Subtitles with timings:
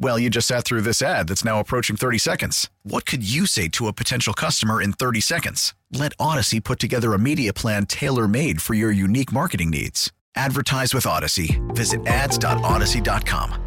[0.00, 2.70] Well, you just sat through this ad that's now approaching 30 seconds.
[2.84, 5.74] What could you say to a potential customer in 30 seconds?
[5.92, 10.12] Let Audacy put together a media plan tailor made for your unique marketing needs.
[10.36, 11.58] Advertise with Audacy.
[11.74, 13.64] Visit ads.audacy.com.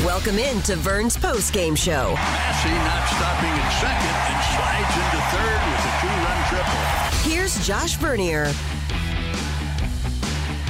[0.00, 2.12] Welcome in to Vern's post game show.
[2.14, 7.30] Massey not stopping at second and slides into third with a two run triple.
[7.30, 8.52] Here's Josh Vernier.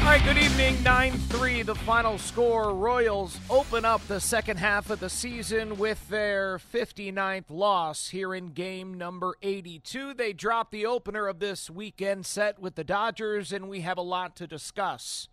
[0.04, 0.82] All right, good evening.
[0.82, 2.74] 9 3, the final score.
[2.74, 8.48] Royals open up the second half of the season with their 59th loss here in
[8.48, 10.12] game number 82.
[10.12, 14.02] They dropped the opener of this weekend set with the Dodgers, and we have a
[14.02, 15.28] lot to discuss.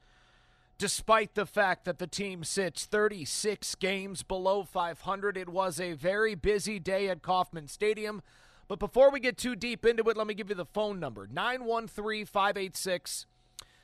[0.77, 6.33] Despite the fact that the team sits 36 games below 500, it was a very
[6.33, 8.21] busy day at Kauffman Stadium.
[8.69, 11.27] But before we get too deep into it, let me give you the phone number
[11.29, 13.25] 913 586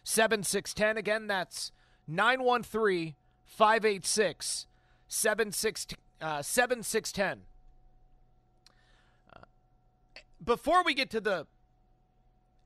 [0.08, 0.98] 7610.
[0.98, 1.72] Again, that's
[2.08, 4.66] 913 586
[5.10, 7.42] 7610.
[9.34, 9.40] Uh,
[10.44, 11.46] before we get to the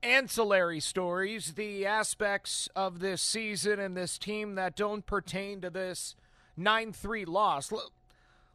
[0.04, 6.14] ancillary stories, the aspects of this season and this team that don't pertain to this
[6.56, 7.72] 9 3 loss.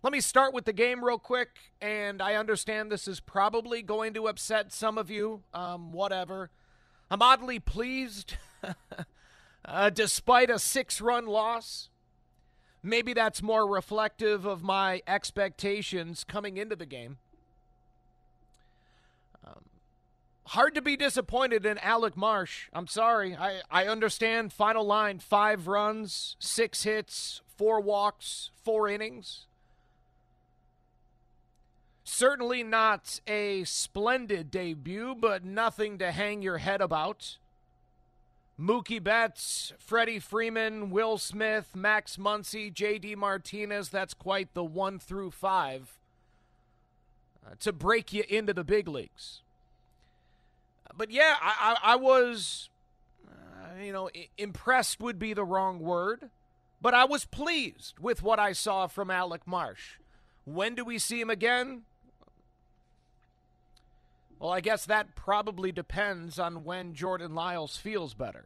[0.01, 1.49] Let me start with the game real quick,
[1.81, 5.43] and I understand this is probably going to upset some of you.
[5.53, 6.51] Um, whatever.
[7.11, 8.37] I'm oddly pleased
[9.65, 11.89] uh, despite a six run loss.
[12.83, 17.17] Maybe that's more reflective of my expectations coming into the game.
[19.45, 19.65] Um,
[20.45, 22.69] hard to be disappointed in Alec Marsh.
[22.71, 23.35] I'm sorry.
[23.35, 29.47] I, I understand final line five runs, six hits, four walks, four innings.
[32.09, 37.37] Certainly not a splendid debut, but nothing to hang your head about.
[38.59, 43.15] Mookie Betts, Freddie Freeman, Will Smith, Max Muncy, J.D.
[43.15, 43.89] Martinez.
[43.89, 45.99] That's quite the one through five
[47.45, 49.41] uh, to break you into the big leagues.
[50.95, 52.69] But yeah, I, I, I was,
[53.27, 54.09] uh, you know,
[54.39, 56.31] impressed would be the wrong word,
[56.81, 59.97] but I was pleased with what I saw from Alec Marsh.
[60.45, 61.83] When do we see him again?
[64.39, 68.45] Well, I guess that probably depends on when Jordan Lyles feels better.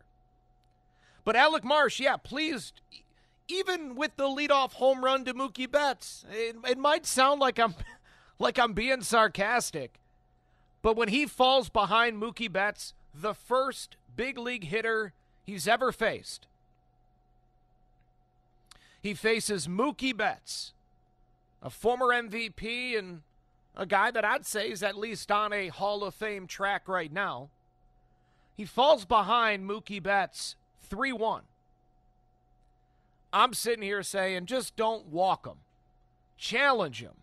[1.24, 2.82] But Alec Marsh, yeah, pleased.
[3.48, 7.76] Even with the leadoff home run to Mookie Betts, it, it might sound like I'm
[8.40, 10.00] like I'm being sarcastic,
[10.82, 15.14] but when he falls behind Mookie Betts, the first big league hitter
[15.44, 16.48] he's ever faced,
[19.02, 20.74] he faces Mookie Betts,
[21.62, 23.22] a former MVP and
[23.76, 27.12] a guy that I'd say is at least on a Hall of Fame track right
[27.12, 27.50] now.
[28.56, 31.44] He falls behind Mookie Betts 3 1.
[33.34, 35.58] I'm sitting here saying just don't walk him,
[36.38, 37.14] challenge him,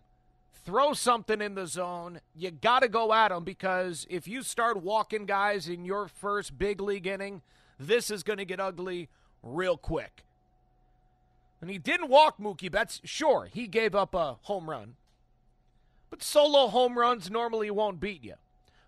[0.65, 2.19] throw something in the zone.
[2.35, 6.57] You got to go at him because if you start walking guys in your first
[6.57, 7.41] big league inning,
[7.79, 9.07] this is going to get ugly
[9.43, 10.23] real quick.
[11.61, 13.01] And he didn't walk Mookie Betts.
[13.03, 14.95] Sure, he gave up a home run.
[16.09, 18.35] But solo home runs normally won't beat you.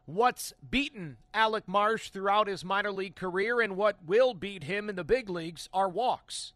[0.06, 4.96] What's beaten Alec Marsh throughout his minor league career and what will beat him in
[4.96, 6.54] the big leagues are walks.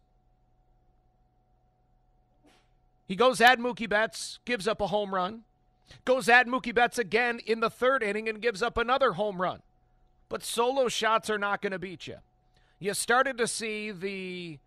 [3.06, 5.42] He goes at Mookie Betts, gives up a home run.
[6.04, 9.62] Goes at Mookie Betts again in the third inning and gives up another home run.
[10.28, 12.16] But solo shots are not going to beat you.
[12.80, 14.58] You started to see the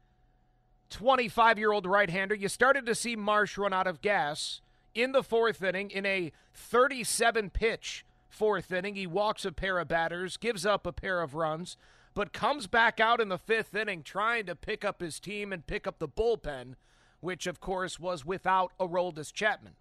[0.90, 4.62] 25 year old right hander, you started to see Marsh run out of gas
[4.94, 8.96] in the fourth inning in a 37 pitch fourth inning.
[8.96, 11.78] He walks a pair of batters, gives up a pair of runs,
[12.14, 15.68] but comes back out in the fifth inning trying to pick up his team and
[15.68, 16.76] pick up the bullpen,
[17.20, 19.76] which, of course, was without Aroldis Chapman.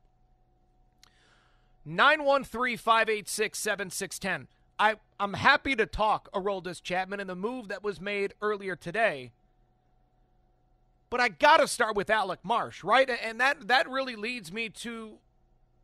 [1.85, 4.49] 913 586 7610.
[5.19, 9.33] I'm happy to talk Aroldis Chapman and the move that was made earlier today.
[11.11, 13.09] But I got to start with Alec Marsh, right?
[13.09, 15.19] And that that really leads me to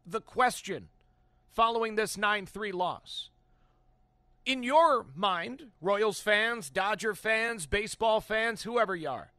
[0.06, 0.88] the question
[1.52, 3.30] following this 9-3 loss.
[4.44, 9.32] In your mind, Royals fans, Dodger fans, baseball fans, whoever you are,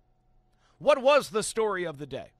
[0.79, 2.31] what was the story of the day?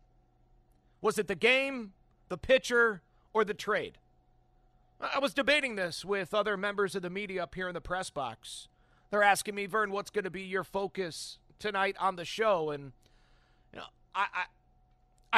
[1.01, 1.93] Was it the game,
[2.29, 3.03] the pitcher,
[3.33, 3.99] or the trade?
[4.99, 8.09] I was debating this with other members of the media up here in the press
[8.09, 8.67] box.
[9.11, 12.71] They're asking me, Vern, what's going to be your focus tonight on the show?
[12.71, 12.93] And
[14.15, 14.45] I, I,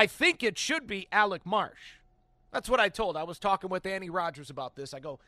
[0.04, 1.98] I think it should be Alec Marsh.
[2.54, 3.18] That's what I told.
[3.18, 4.94] I was talking with Annie Rogers about this.
[4.94, 5.20] I go,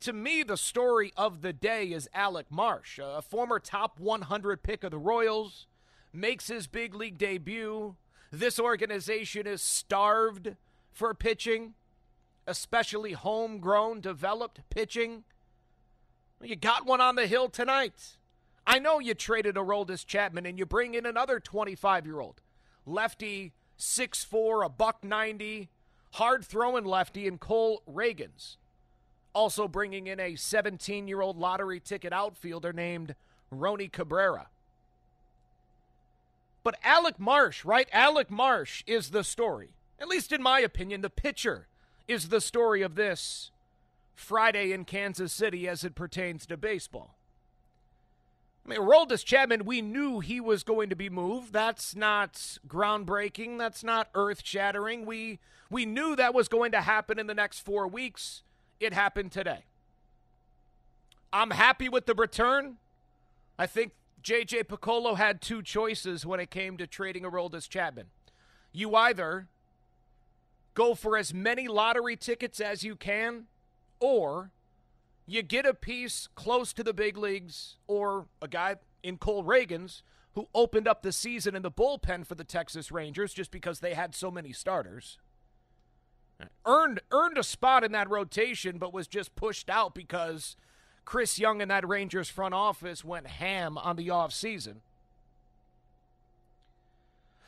[0.00, 4.84] to me, the story of the day is Alec Marsh, a former top 100 pick
[4.84, 5.66] of the Royals,
[6.12, 7.96] makes his big league debut.
[8.30, 10.56] This organization is starved
[10.92, 11.74] for pitching,
[12.46, 15.24] especially homegrown, developed pitching.
[16.42, 18.16] You got one on the hill tonight.
[18.66, 22.42] I know you traded a Aroldis Chapman and you bring in another 25 year old.
[22.86, 25.68] Lefty, 6'4, a buck 90,
[26.12, 28.56] hard throwing lefty, and Cole Ragans.
[29.34, 33.14] Also bringing in a 17 year old lottery ticket outfielder named
[33.52, 34.48] Roni Cabrera.
[36.62, 37.88] But Alec Marsh, right?
[37.92, 39.70] Alec Marsh is the story.
[40.00, 41.68] At least in my opinion, the pitcher
[42.08, 43.50] is the story of this
[44.14, 47.15] Friday in Kansas City as it pertains to baseball.
[48.66, 51.52] I mean, Aroldis Chapman, we knew he was going to be moved.
[51.52, 53.58] That's not groundbreaking.
[53.58, 55.06] That's not earth shattering.
[55.06, 55.38] We
[55.70, 58.42] we knew that was going to happen in the next four weeks.
[58.80, 59.66] It happened today.
[61.32, 62.78] I'm happy with the return.
[63.58, 63.92] I think
[64.22, 68.06] JJ Picollo had two choices when it came to trading a Aroldis Chapman.
[68.72, 69.48] You either
[70.74, 73.46] go for as many lottery tickets as you can,
[74.00, 74.50] or
[75.26, 80.02] you get a piece close to the big leagues or a guy in Cole Ragans
[80.34, 83.94] who opened up the season in the bullpen for the Texas Rangers just because they
[83.94, 85.18] had so many starters.
[86.66, 90.54] Earned earned a spot in that rotation but was just pushed out because
[91.06, 94.76] Chris Young and that Rangers front office went ham on the offseason.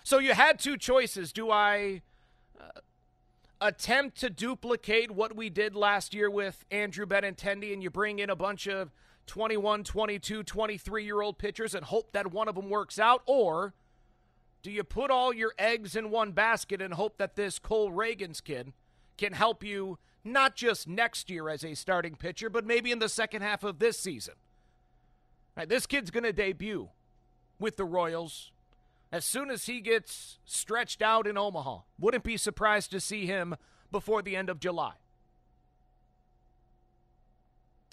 [0.02, 1.32] So you had two choices.
[1.32, 2.00] Do I
[2.58, 2.80] uh,
[3.60, 8.30] attempt to duplicate what we did last year with Andrew Benintendi and you bring in
[8.30, 8.92] a bunch of
[9.26, 13.22] 21, 22, 23 year old pitchers and hope that one of them works out?
[13.26, 13.74] Or
[14.62, 18.42] do you put all your eggs in one basket and hope that this Cole Ragans
[18.42, 18.72] kid
[19.16, 23.08] can help you not just next year as a starting pitcher, but maybe in the
[23.08, 24.34] second half of this season?
[25.56, 26.88] Right, this kid's going to debut
[27.58, 28.52] with the Royals
[29.10, 31.80] as soon as he gets stretched out in Omaha.
[31.98, 33.56] Wouldn't be surprised to see him
[33.90, 34.94] before the end of July.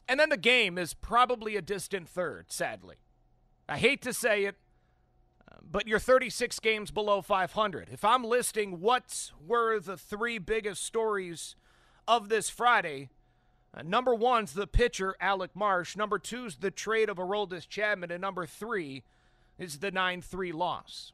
[0.07, 2.97] And then the game is probably a distant third, sadly.
[3.67, 4.55] I hate to say it,
[5.63, 7.89] but you're 36 games below 500.
[7.91, 11.55] If I'm listing what were the three biggest stories
[12.07, 13.09] of this Friday,
[13.73, 15.95] uh, number one's the pitcher, Alec Marsh.
[15.95, 18.11] Number two's the trade of Aroldis Chapman.
[18.11, 19.03] And number three
[19.57, 21.13] is the 9 3 loss.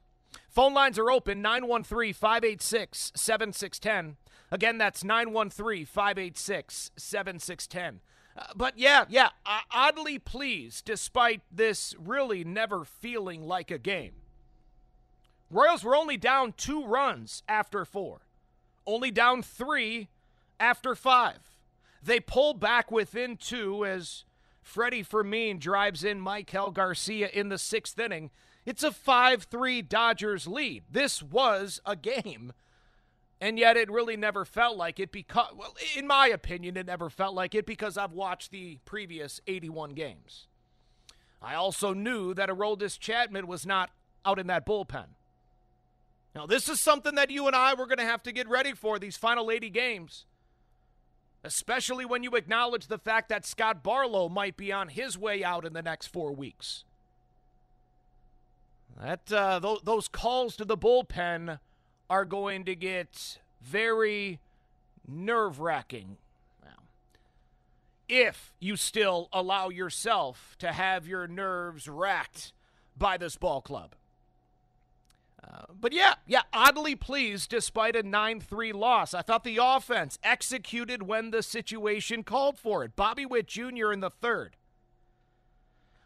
[0.50, 4.18] Phone lines are open 913 586 7610.
[4.52, 8.02] Again, that's 913 586 7610.
[8.38, 14.14] Uh, but yeah, yeah, uh, oddly pleased despite this really never feeling like a game.
[15.50, 18.22] Royals were only down two runs after four,
[18.88, 20.08] only down three
[20.60, 21.58] after five.
[22.02, 24.24] They pull back within two as
[24.62, 28.32] Freddie Fermin drives in Maikel Garcia in the sixth inning.
[28.66, 30.84] It's a 5 3 Dodgers lead.
[30.90, 32.54] This was a game.
[33.40, 37.10] And yet it really never felt like it because, well, in my opinion, it never
[37.10, 40.48] felt like it because I've watched the previous 81 games.
[41.42, 43.90] I also knew that Aroldis Chapman was not
[44.24, 45.16] out in that bullpen.
[46.36, 48.74] Now, this is something that you and I were going to have to get ready
[48.74, 50.26] for these final 80 games
[51.44, 55.66] especially when you acknowledge the fact that Scott Barlow might be on his way out
[55.66, 56.84] in the next four weeks.
[59.00, 61.60] That uh, th- those calls to the bullpen
[62.10, 64.40] are going to get very
[65.08, 66.18] nerve wracking.
[68.08, 72.52] if you still allow yourself to have your nerves racked
[72.98, 73.96] by this ball club.
[75.44, 79.14] Uh, but yeah, yeah, oddly pleased despite a 9 3 loss.
[79.14, 82.96] I thought the offense executed when the situation called for it.
[82.96, 83.92] Bobby Witt Jr.
[83.92, 84.56] in the third.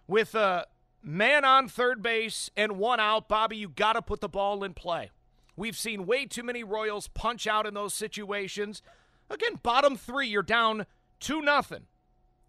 [0.07, 0.67] With a
[1.03, 4.73] man on third base and one out, Bobby, you got to put the ball in
[4.73, 5.11] play.
[5.57, 8.81] We've seen way too many Royals punch out in those situations.
[9.29, 10.85] Again, bottom three, you're down
[11.19, 11.87] 2 nothing.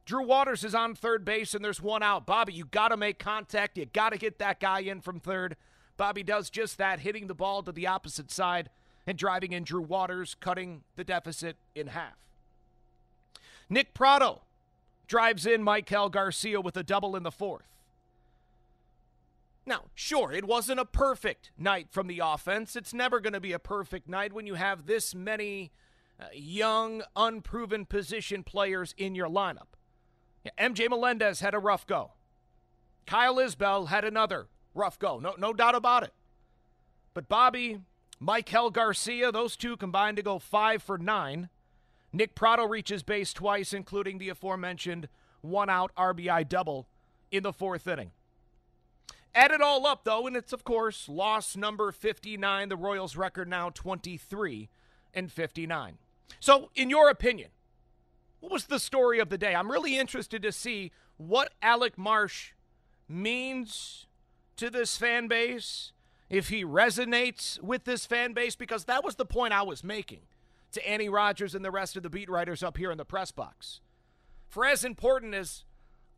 [0.05, 2.26] Drew Waters is on third base and there's one out.
[2.26, 3.76] Bobby, you got to make contact.
[3.76, 5.57] You got to get that guy in from third.
[5.97, 8.71] Bobby does just that, hitting the ball to the opposite side
[9.07, 12.17] and driving in Drew Waters, cutting the deficit in half.
[13.69, 14.43] Nick Pratto
[15.07, 17.67] drives in Maikel Garcia with a double in the fourth.
[19.65, 22.76] Now, sure, it wasn't a perfect night from the offense.
[22.76, 25.73] It's never going to be a perfect night when you have this many
[26.21, 29.75] uh, young, unproven position players in your lineup.
[30.45, 32.12] Yeah, MJ Melendez had a rough go.
[33.07, 35.18] Kyle Isbel had another rough go.
[35.18, 36.12] No, no doubt about it.
[37.14, 37.80] But Bobby,
[38.23, 41.49] Maikel Garcia, those two combined to go five for nine.
[42.12, 45.09] Nick Pratto reaches base twice, including the aforementioned
[45.40, 46.88] one out RBI double
[47.30, 48.12] in the fourth inning.
[49.35, 52.71] Add it all up, though, and it's, of course, loss number 59.
[52.71, 54.71] The Royals' record now 23
[55.12, 55.99] and 59.
[56.40, 57.50] So, in your opinion,
[58.40, 59.54] what was the story of the day?
[59.54, 62.52] I'm really interested to see what Alec Marsh
[63.09, 64.06] means
[64.57, 65.93] to this fan base,
[66.29, 70.23] if he resonates with this fan base, because that was the point I was making
[70.73, 73.31] to Annie Rogers and the rest of the beat writers up here in the press
[73.31, 73.81] box.
[74.49, 75.65] For as important as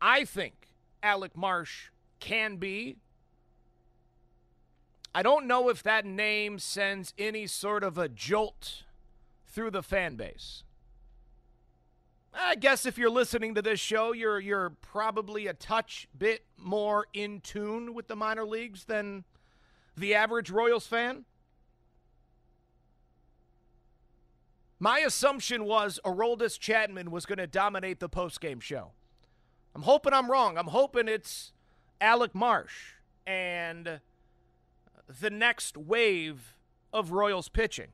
[0.01, 0.69] I think
[1.03, 2.97] Alec Marsh can be
[5.13, 8.83] I don't know if that name sends any sort of a jolt
[9.47, 10.63] through the fan base.
[12.33, 17.07] I guess if you're listening to this show, you're you're probably a touch bit more
[17.13, 19.23] in tune with the minor leagues than
[19.97, 21.25] the average Royals fan.
[24.79, 28.91] My assumption was Aroldis Chapman was going to dominate the postgame show.
[29.75, 30.57] I'm hoping I'm wrong.
[30.57, 31.51] I'm hoping it's
[31.99, 32.93] Alec Marsh
[33.27, 33.99] and
[35.19, 36.55] the next wave
[36.93, 37.89] of Royals pitching.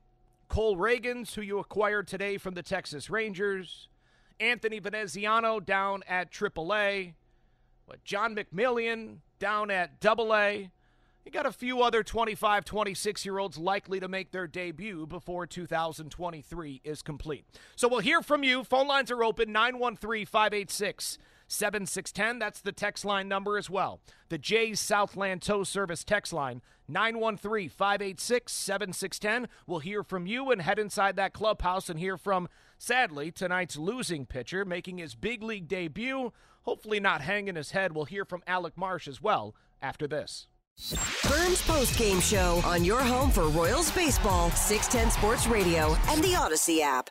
[0.48, 3.90] Cole Ragans, who you acquired today from the Texas Rangers,
[4.40, 7.14] Anthony Veneziano down at AAA,
[7.86, 10.70] what, John McMillon down at AA.
[11.26, 15.48] You got a few other 25, 26 year olds likely to make their debut before
[15.48, 17.46] 2023 is complete.
[17.76, 18.64] So we'll hear from you.
[18.64, 22.40] Phone lines are open 913 586 7610.
[22.40, 24.00] That's the text line number as well.
[24.30, 29.50] The Jay's Southland Tow Service text line 913 586 7610.
[29.68, 32.48] We'll hear from you and head inside that clubhouse and hear from,
[32.78, 36.32] sadly, tonight's losing pitcher making his big league debut.
[36.64, 37.94] Hopefully, not hanging his head.
[37.94, 40.48] We'll hear from Alec Marsh as well after this.
[40.78, 46.34] Vern's Post Game Show on your home for Royals baseball, 610 Sports Radio, and the
[46.34, 47.10] Audacy app.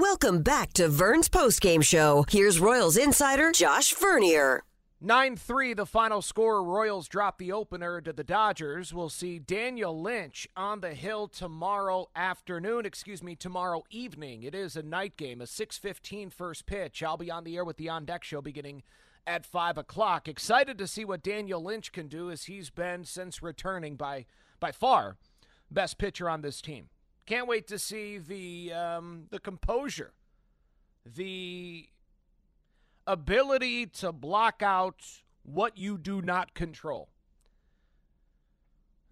[0.00, 2.24] Welcome back to Vern's Post Game Show.
[2.28, 4.64] Here's Royals insider Josh Vernier.
[5.00, 6.64] 9 3, the final score.
[6.64, 8.92] Royals drop the opener to the Dodgers.
[8.92, 14.42] We'll see Daniel Lynch on the hill tomorrow afternoon, excuse me, tomorrow evening.
[14.42, 17.00] It is a night game, a 6.15 first pitch.
[17.02, 18.82] I'll be on the air with the On Deck Show beginning
[19.26, 20.28] at 5 o'clock.
[20.28, 24.26] Excited to see what Daniel Lynch can do as he's been, since returning, by,
[24.60, 25.16] by far
[25.70, 26.88] best pitcher on this team.
[27.26, 30.12] Can't wait to see the, um, the composure,
[31.04, 31.88] the
[33.06, 35.02] ability to block out
[35.42, 37.08] what you do not control.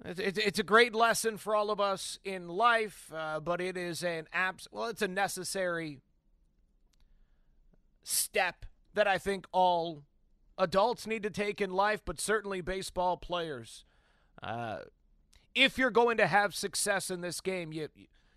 [0.04, 4.26] It's, a great lesson for all of us in life, uh, but it is an
[4.32, 6.00] abs- well, it's a necessary
[8.02, 10.04] step that I think all
[10.58, 13.84] adults need to take in life, but certainly baseball players.
[14.42, 14.78] Uh,
[15.54, 17.88] if you're going to have success in this game, you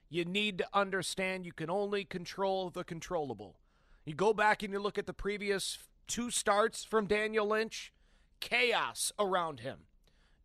[0.09, 3.59] you need to understand you can only control the controllable.
[4.05, 7.91] You go back and you look at the previous two starts from Daniel Lynch,
[8.39, 9.79] chaos around him.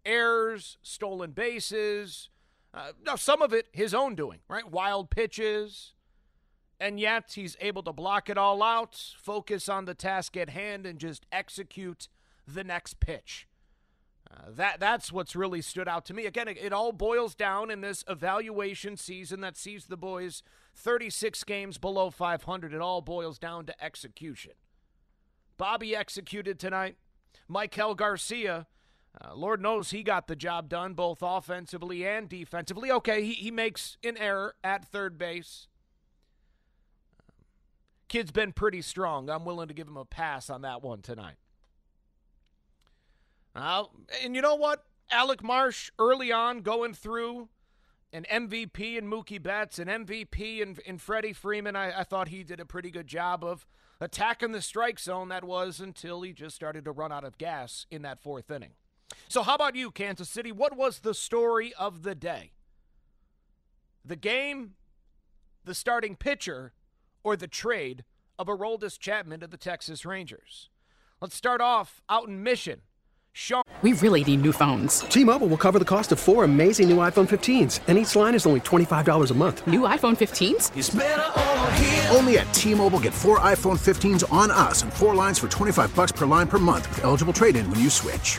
[0.05, 2.29] Errors, stolen bases,
[2.75, 4.69] uh, now some of it his own doing, right?
[4.69, 5.93] Wild pitches,
[6.83, 10.85] and yet he's able to block it all out, focus on the task at hand,
[10.85, 12.09] and just execute
[12.47, 13.47] the next pitch.
[14.29, 16.27] Uh, that that's what's really stood out to me.
[16.27, 20.43] Again, it, it, all boils down in this evaluation season that sees the boys
[20.75, 22.73] 36 games below 500.
[22.73, 24.53] It all boils down to execution.
[25.59, 26.97] Bobby executed tonight.
[27.51, 28.67] Maikel Garcia,
[29.21, 32.91] uh, Lord knows he got the job done both offensively and defensively.
[32.91, 35.69] Okay, he, he makes an error at third base.
[38.13, 39.31] Kid's been pretty strong.
[39.31, 41.37] I'm willing to give him a pass on that one tonight.
[43.57, 43.85] Uh,
[44.23, 44.85] and you know what?
[45.11, 47.49] Alec Marsh early on going through
[48.13, 51.75] an MVP in Mookie Betts, an MVP in, in Freddie Freeman.
[51.75, 53.67] I, I thought he did a pretty good job of
[53.99, 55.31] attacking the strike zone.
[55.31, 58.73] That was until he just started to run out of gas in that fourth inning.
[59.29, 60.53] So, how about you, Kansas City?
[60.53, 62.53] What was the story of the day?
[64.05, 64.73] The game,
[65.65, 66.75] the starting pitcher,
[67.25, 68.05] or the trade
[68.39, 70.69] of Aroldis Chapman to the Texas Rangers.
[71.21, 72.83] Let's start off out in Mission.
[73.33, 73.63] Sean.
[73.81, 75.01] We really need new phones.
[75.01, 78.47] T-Mobile will cover the cost of four amazing new iPhone 15s, and each line is
[78.47, 79.67] only $25 a month.
[79.67, 82.15] New iPhone 15s?
[82.15, 86.13] Only at T-Mobile get four iPhone 15s on us and four lines for 25 bucks
[86.13, 88.39] per line per month with eligible trade-in when you switch.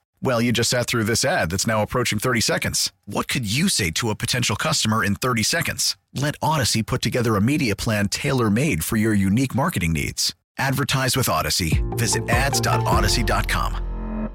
[0.23, 2.91] Well, you just sat through this ad that's now approaching 30 seconds.
[3.05, 5.97] What could you say to a potential customer in 30 seconds?
[6.13, 10.35] Let Audacy put together a media plan tailor made for your unique marketing needs.
[10.59, 11.81] Advertise with Audacy.
[11.97, 14.29] Visit ads.audacy.com.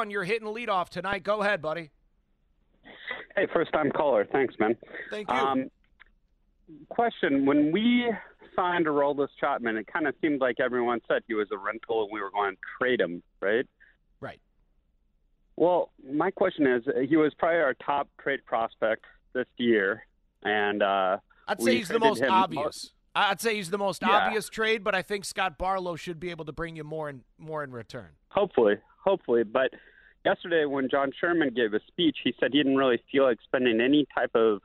[0.00, 1.22] On your hit hitting leadoff tonight.
[1.22, 1.90] Go ahead, buddy.
[3.36, 4.26] Hey, first time caller.
[4.32, 4.76] Thanks, man.
[5.10, 5.36] Thank you.
[5.36, 5.70] Um,
[6.88, 8.10] question When we
[8.54, 12.12] signed Aroldis Chapman, it kind of seemed like everyone said he was a rental and
[12.12, 13.66] we were going to trade him, right?
[14.20, 14.40] Right.
[15.56, 20.06] Well, my question is he was probably our top trade prospect this year.
[20.42, 22.90] And uh, I'd say he's the most obvious.
[23.14, 24.10] I'd say he's the most Yeah.
[24.10, 27.22] obvious trade, but I think Scott Barlow should be able to bring you more and
[27.38, 28.10] more in return.
[28.28, 29.42] Hopefully, hopefully.
[29.42, 29.70] But
[30.26, 33.80] yesterday, when John Sherman gave a speech, he said he didn't really feel like spending
[33.80, 34.60] any type of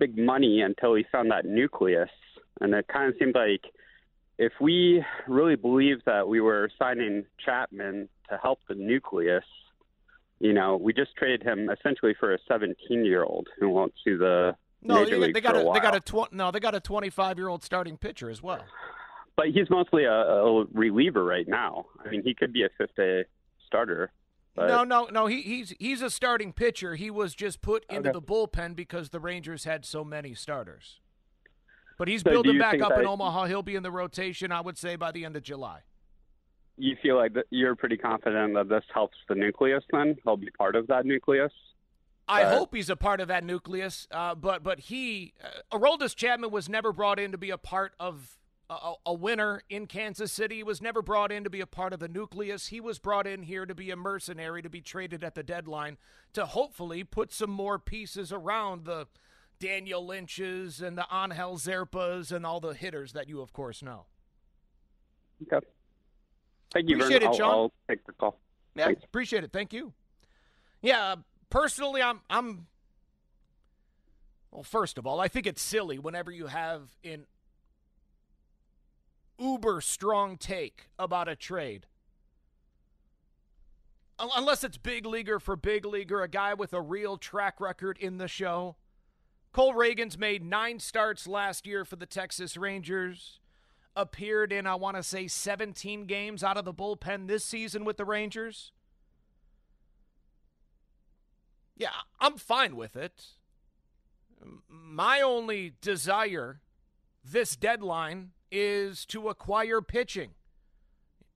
[0.00, 2.10] big money until he found that nucleus.
[2.60, 3.62] And it kind of seemed like
[4.38, 9.44] if we really believed that we were signing Chapman to help the nucleus,
[10.40, 14.14] you know, we just traded him essentially for a 17 year old who won't see
[14.14, 16.74] the No, major they, they got a a they got a tw- no, they got
[16.74, 18.64] a 25 year old starting pitcher as well.
[19.36, 21.86] But he's mostly a, a reliever right now.
[22.04, 23.24] I mean, he could be a fifth day
[23.66, 24.12] starter.
[24.54, 25.26] But no, no, no.
[25.26, 26.94] He, he's he's a starting pitcher.
[26.94, 28.12] He was just put into Okay.
[28.12, 31.00] the bullpen because the Rangers had so many starters.
[31.98, 33.46] But he's So building back up in Omaha.
[33.46, 35.80] He'll be in the rotation, I would say, by the end of July.
[36.76, 39.84] You feel like you're pretty confident that this helps the nucleus.
[39.92, 41.52] Then he'll be part of that nucleus.
[42.26, 42.54] I Right.
[42.56, 44.08] hope he's a part of that nucleus.
[44.10, 47.92] Uh, but but he, uh, Aroldis Chapman was never brought in to be a part
[48.00, 48.38] of
[48.70, 50.56] a, a- a winner in Kansas City.
[50.56, 52.68] He was never brought in to be a part of the nucleus.
[52.68, 55.98] He was brought in here to be a mercenary, to be traded at the deadline,
[56.32, 59.06] to hopefully put some more pieces around the
[59.60, 64.06] Daniel Lynch's and the Angel Zerpas and all the hitters that you, of course, know.
[65.42, 65.64] Okay.
[66.74, 67.22] Thank you, Appreciate Vern.
[67.22, 67.50] it, I'll, Sean.
[67.50, 68.38] I'll take the call.
[68.74, 69.04] Yeah, Thanks.
[69.04, 69.52] appreciate it.
[69.52, 69.92] Thank you.
[70.82, 71.16] Yeah, uh,
[71.48, 72.66] personally, I'm I'm.
[74.50, 77.26] Well, first of all, I think it's silly whenever you have an
[79.38, 81.86] uber strong take about a trade.
[84.18, 88.18] Unless it's big leaguer for big leaguer, a guy with a real track record in
[88.18, 88.76] the show.
[89.52, 93.40] Cole Ragans made nine starts last year for the Texas Rangers.
[93.96, 97.96] Appeared in, I want to say, 17 games out of the bullpen this season with
[97.96, 98.72] the Rangers.
[101.76, 103.24] Yeah, I'm fine with it.
[104.68, 106.60] My only desire
[107.24, 110.30] this deadline is to acquire pitching.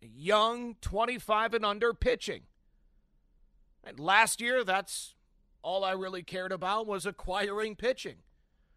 [0.00, 2.42] Young, 25 and under pitching.
[3.82, 5.14] And last year, that's
[5.62, 8.16] all I really cared about was acquiring pitching.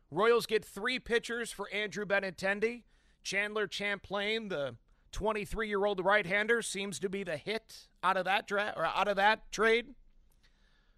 [0.10, 2.84] Royals get three pitchers for Andrew Benintendi.
[3.24, 4.76] Chandler Champlain, the
[5.12, 9.52] 23-year-old right-hander, seems to be the hit out of that dra- or out of that
[9.52, 9.96] trade.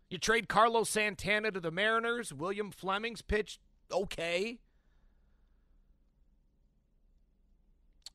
[0.09, 2.33] You trade Carlos Santana to the Mariners.
[2.33, 3.59] William Fleming's pitched
[3.91, 4.59] okay.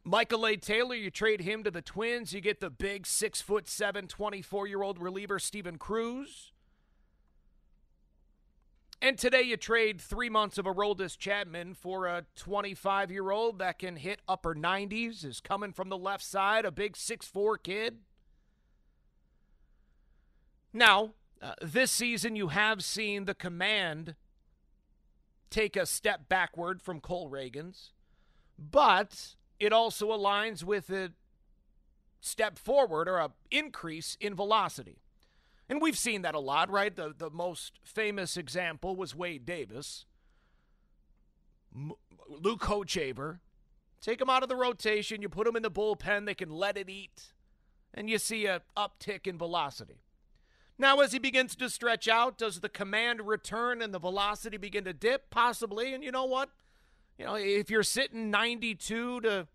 [0.04, 0.56] Michael A.
[0.56, 2.32] Taylor, you trade him to the Twins.
[2.32, 6.52] You get the big six foot seven, 24 year old reliever Steven Cruz.
[9.00, 13.78] And today you trade three months of Aroldis Chapman for a 25 year old that
[13.78, 17.98] can hit upper 90s, is coming from the left side, a big six four kid.
[20.72, 24.16] Now, uh, this season you have seen the command
[25.48, 27.90] take a step backward from Cole Ragans,
[28.58, 31.12] but it also aligns with a
[32.20, 34.98] step forward or a increase in velocity.
[35.68, 36.94] And we've seen that a lot, right?
[36.94, 40.06] The the most famous example was Wade Davis.
[41.74, 41.92] M-
[42.28, 43.40] Luke Hochevar.
[44.00, 46.76] Take him out of the rotation, you put him in the bullpen, they can let
[46.76, 47.32] it eat,
[47.92, 50.02] and you see a uptick in velocity.
[50.78, 54.84] Now, as he begins to stretch out, does the command return and the velocity begin
[54.84, 55.28] to dip?
[55.30, 55.92] Possibly.
[55.92, 56.50] And you know what?
[57.18, 59.48] You know, if you're sitting 92 to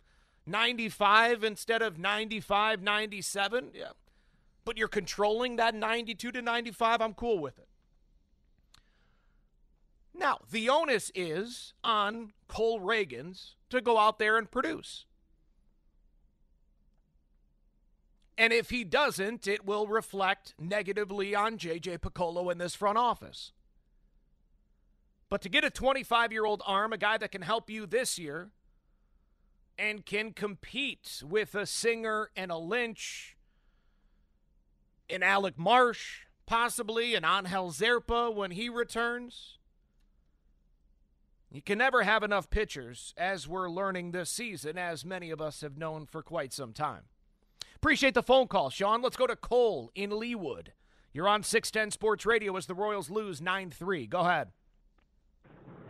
[0.45, 3.85] 95 instead of 95, 97, yeah,
[4.65, 7.67] but you're controlling that 92 to 95, I'm cool with it.
[10.13, 15.05] Now, the onus is on Cole Ragans to go out there and produce.
[18.37, 23.51] And if he doesn't, it will reflect negatively on JJ Picollo in this front office.
[25.29, 28.19] But to get a 25 year old arm, a guy that can help you this
[28.19, 28.51] year
[29.77, 33.35] and can compete with a Singer and a Lynch,
[35.09, 39.57] an Alec Marsh, possibly an Angel Zerpa when he returns.
[41.51, 45.61] You can never have enough pitchers, as we're learning this season, as many of us
[45.61, 47.03] have known for quite some time.
[47.75, 49.01] Appreciate the phone call, Sean.
[49.01, 50.69] Let's go to Cole in Leawood.
[51.13, 54.07] You're on 610 Sports Radio as the Royals lose 9 3.
[54.07, 54.47] Go ahead.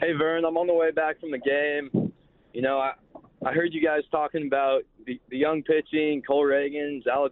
[0.01, 0.43] Hey, Vern.
[0.43, 2.11] I'm on the way back from the game.
[2.53, 2.93] You know, I,
[3.45, 7.31] I heard you guys talking about the, the young pitching, Cole Ragans, Alec,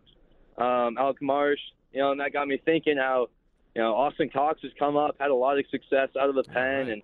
[0.57, 1.59] um, Alec Marsh,
[1.91, 3.27] you know, and that got me thinking how,
[3.75, 6.43] you know, Austin Cox has come up, had a lot of success out of the
[6.43, 7.01] pen, and,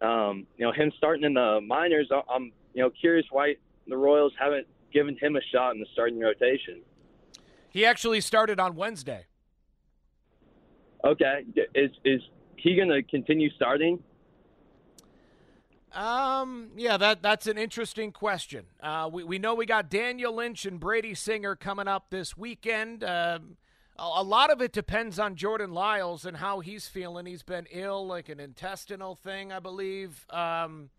[0.00, 3.54] um, you know, him starting in the minors, I'm, you know, curious why
[3.86, 6.82] the Royals haven't given him a shot in the starting rotation.
[7.70, 9.26] He actually started on Wednesday.
[11.04, 12.20] Okay, is is
[12.56, 13.98] he going to continue starting?
[15.94, 18.64] Um, yeah, that that's an interesting question.
[18.80, 23.04] Uh, we we know we got Daniel Lynch and Brady Singer coming up this weekend.
[23.04, 23.56] Um,
[23.98, 27.26] a, a lot of it depends on Jordan Lyles and how he's feeling.
[27.26, 30.26] He's been ill, like an intestinal thing, I believe.
[30.30, 30.90] Um,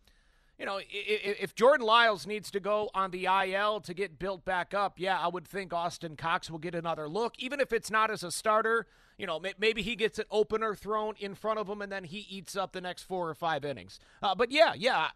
[0.59, 4.73] you know, if Jordan Lyles needs to go on the IL to get built back
[4.73, 8.11] up, yeah, I would think Austin Cox will get another look, even if it's not
[8.11, 8.85] as a starter.
[9.17, 12.25] You know, maybe he gets an opener thrown in front of him and then he
[12.29, 13.99] eats up the next four or five innings.
[14.21, 15.09] Uh, but yeah, yeah,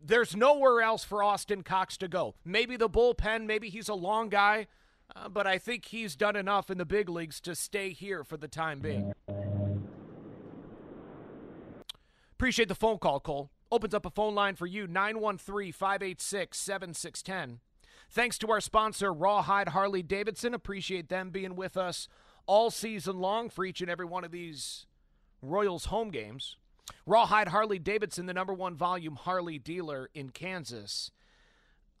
[0.00, 2.34] there's nowhere else for Austin Cox to go.
[2.44, 4.68] Maybe the bullpen, maybe he's a long guy,
[5.14, 8.36] uh, but I think he's done enough in the big leagues to stay here for
[8.36, 9.12] the time being.
[12.32, 17.60] Appreciate the phone call, Cole opens up a phone line for you 913 586 7610.
[18.10, 20.54] Thanks to our sponsor, Rawhide Harley Davidson.
[20.54, 22.08] Appreciate them being with us
[22.48, 24.86] all season long for each and every one of these
[25.40, 26.56] Royals home games.
[27.06, 31.12] Rawhide Harley Davidson, the number one volume Harley dealer in Kansas.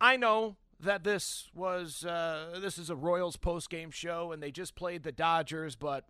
[0.00, 4.50] I know that this was uh, this is a Royals post game show and they
[4.50, 6.06] just played the Dodgers, but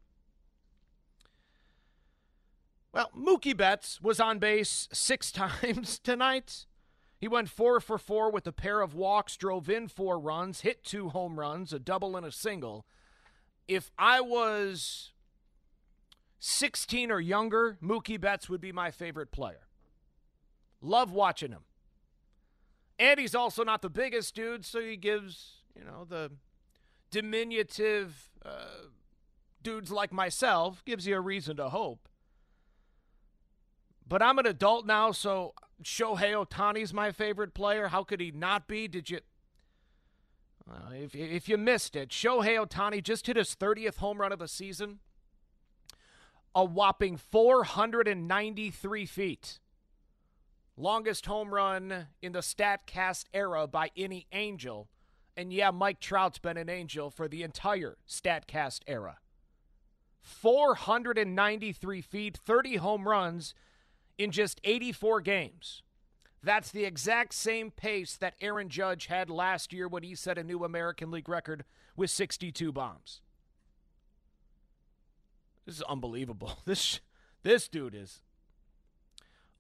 [2.93, 6.67] well, Mookie Betts was on base six times tonight.
[7.19, 10.85] He went four for four with a pair of walks, drove in four runs, hit
[10.85, 12.87] two home runs, a double and a single.
[13.69, 15.13] If I was
[16.41, 19.69] 16 or younger, Mookie Betts would be my favorite player.
[20.81, 21.65] Love watching him.
[22.99, 26.33] And he's also not the biggest dude, so he gives, you know, the
[27.11, 28.89] diminutive uh,
[29.63, 32.09] dudes like myself, gives you a reason to hope.
[34.07, 35.53] But I'm an adult now, so
[35.83, 37.89] Shohei Ohtani's my favorite player.
[37.89, 38.89] How could he not be?
[38.89, 39.21] Did you?
[40.71, 44.39] Uh, if, if you missed it, Shohei Ohtani just hit his 30th home run of
[44.39, 44.99] the season.
[46.55, 49.61] A whopping 493 feet.
[50.77, 54.89] Longest home run in the StatCast era by any Angel.
[55.37, 59.19] And yeah, Mike Trout's been an Angel for the entire StatCast era.
[60.21, 63.55] 493 feet, 30 home runs
[64.19, 65.83] in just 84 games.
[66.49, 70.43] That's the exact same pace that Aaron Judge had last year when he set a
[70.43, 71.63] new American League record
[71.95, 73.21] with 62 bombs.
[75.67, 76.61] This is unbelievable.
[76.65, 77.01] This
[77.43, 78.23] this dude is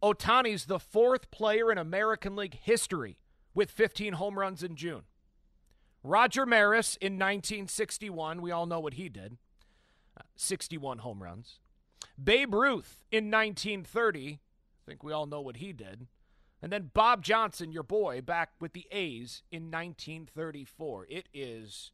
[0.02, 3.18] Ohtani's the fourth player in American League history
[3.52, 5.02] with 15 home runs in June.
[6.02, 9.36] Roger Maris in 1961, we all know what he did.
[10.18, 11.58] Uh, 61 home runs.
[12.16, 16.06] Babe Ruth in 1930 I think we all know what he did.
[16.60, 21.06] And then Bob Johnson, your boy, back with the A's in 1934.
[21.08, 21.92] It is,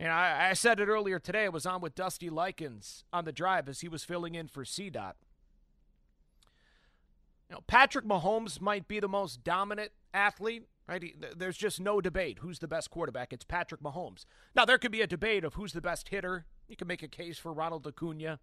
[0.00, 1.44] and I, I said it earlier today.
[1.44, 4.64] I was on with Dusty Likens on the drive as he was filling in for
[4.64, 5.12] CDOT.
[7.48, 11.14] You know, Patrick Mahomes might be the most dominant athlete, right?
[11.36, 13.30] There's just no debate who's the best quarterback.
[13.30, 14.24] It's Patrick Mahomes.
[14.56, 16.46] Now, there could be a debate of who's the best hitter.
[16.66, 18.40] You can make a case for Ronald Acuna.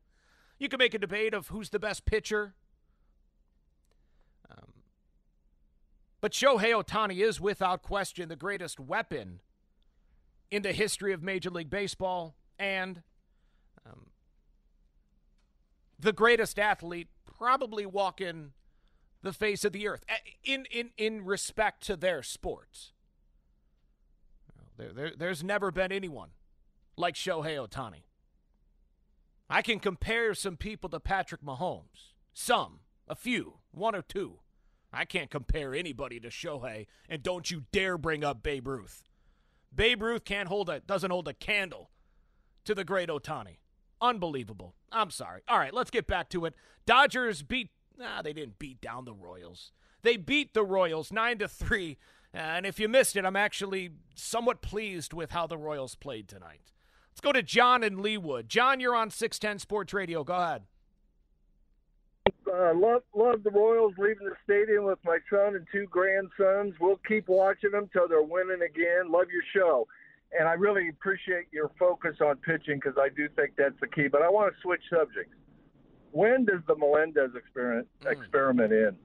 [0.60, 2.54] You can make a debate of who's the best pitcher.
[6.22, 9.42] But Shohei Ohtani is without question the greatest weapon
[10.52, 13.04] in the history of Major League Baseball and
[13.86, 14.08] um,
[16.00, 18.52] the greatest athlete probably walking
[19.22, 20.04] the face of the earth
[20.44, 22.94] in, in, in respect to their sports.
[24.78, 26.30] There, there, there's never been anyone
[26.96, 28.04] like Shohei Ohtani.
[29.50, 32.14] I can compare some people to Patrick Mahomes.
[32.34, 34.40] Some, a few, one or two.
[34.92, 39.04] I can't compare anybody to Shohei, and don't you dare bring up Babe Ruth.
[39.74, 41.92] Babe Ruth can't hold a doesn't hold a candle
[42.66, 43.58] to the great Ohtani.
[44.02, 44.76] Unbelievable.
[44.92, 45.42] I'm sorry.
[45.48, 46.56] All right, let's get back to it.
[46.86, 49.72] Dodgers beat nah, they didn't beat down the Royals.
[50.02, 51.98] They beat the Royals 9 to 3.
[52.34, 56.72] And if you missed it, I'm actually somewhat pleased with how the Royals played tonight.
[57.12, 58.48] Let's go to John in Leawood.
[58.48, 60.24] John, you're on 610 Sports Radio.
[60.24, 60.64] Go ahead.
[62.52, 66.74] Uh, love love the Royals leaving the stadium with my son and two grandsons.
[66.80, 69.12] We'll keep watching them till they're winning again.
[69.12, 69.88] Love your show,
[70.38, 74.08] and I really appreciate your focus on pitching because I do think that's the key.
[74.08, 75.36] But I want to switch subjects.
[76.12, 78.12] When does the Melendez experiment mm.
[78.12, 78.98] experiment end?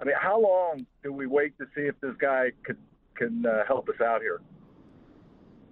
[0.00, 2.78] I mean, how long do we wait to see if this guy could
[3.14, 4.40] can uh, help us out here?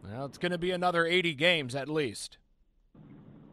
[0.05, 2.39] Well, it's going to be another 80 games at least.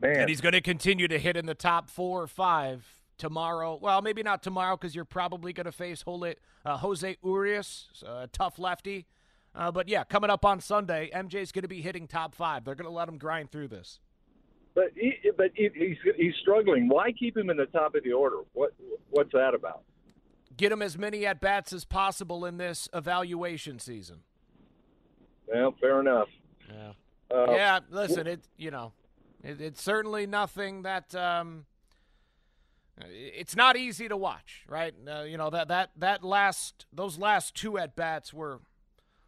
[0.02, 0.22] Man.
[0.22, 3.78] And he's going to continue to hit in the top four or five tomorrow.
[3.82, 8.28] Well, maybe not tomorrow because you're probably going to face Jose, uh, Jose Urias, a
[8.28, 9.06] tough lefty.
[9.56, 12.64] Uh, but yeah, coming up on Sunday, MJ's going to be hitting top five.
[12.64, 14.00] They're going to let him grind through this.
[14.76, 16.88] But he, but he, he's he's struggling.
[16.88, 18.42] Why keep him in the top of the order?
[18.54, 18.76] What
[19.10, 19.82] what's that about?
[20.56, 24.18] Get him as many at bats as possible in this evaluation season.
[25.48, 26.28] Well, fair enough.
[26.72, 26.92] Yeah.
[27.36, 27.80] Uh, yeah.
[27.90, 28.94] Listen, it you know,
[29.44, 31.66] it, it's certainly nothing that um,
[33.06, 34.94] it's not easy to watch, right?
[35.08, 38.60] Uh, you know that that that last those last two at bats were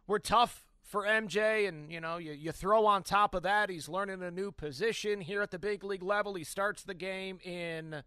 [0.06, 3.88] were tough for MJ, and you know you you throw on top of that he's
[3.88, 6.34] learning a new position here at the big league level.
[6.34, 8.02] He starts the game in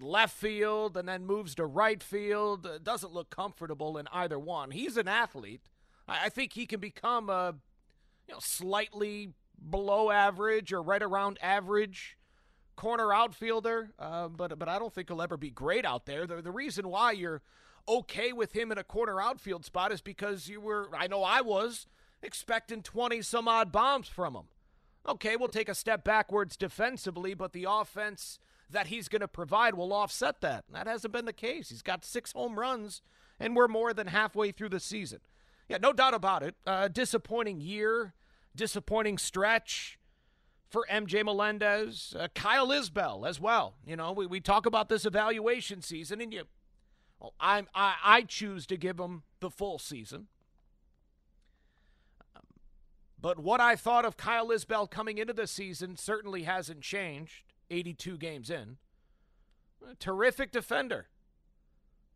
[0.00, 2.66] left field and then moves to right field.
[2.66, 4.70] Uh, doesn't look comfortable in either one.
[4.70, 5.62] He's an athlete.
[6.06, 7.54] I, I think he can become a
[8.28, 9.30] you know slightly
[9.70, 12.16] below average or right around average
[12.82, 16.26] corner outfielder, uh, but but I don't think he'll ever be great out there.
[16.26, 17.40] The, the reason why you're
[17.86, 21.42] okay with him in a corner outfield spot is because you were, I know I
[21.42, 21.86] was,
[22.24, 24.46] expecting 20 some odd bombs from him.
[25.06, 29.76] Okay, we'll take a step backwards defensively, but the offense that he's going to provide
[29.76, 30.64] will offset that.
[30.72, 31.68] That hasn't been the case.
[31.68, 33.00] He's got six home runs,
[33.38, 35.20] and we're more than halfway through the season.
[35.68, 36.56] Yeah, no doubt about it.
[36.66, 38.14] Uh, disappointing year,
[38.56, 40.00] disappointing stretch
[40.72, 43.74] for MJ Melendez, uh, Kyle Isbel as well.
[43.86, 46.44] You know, we, we talk about this evaluation season, and you,
[47.20, 50.28] well, I, I, I choose to give him the full season.
[53.20, 58.18] But what I thought of Kyle Isbel coming into the season certainly hasn't changed 82
[58.18, 58.78] games in.
[59.88, 61.06] A terrific defender.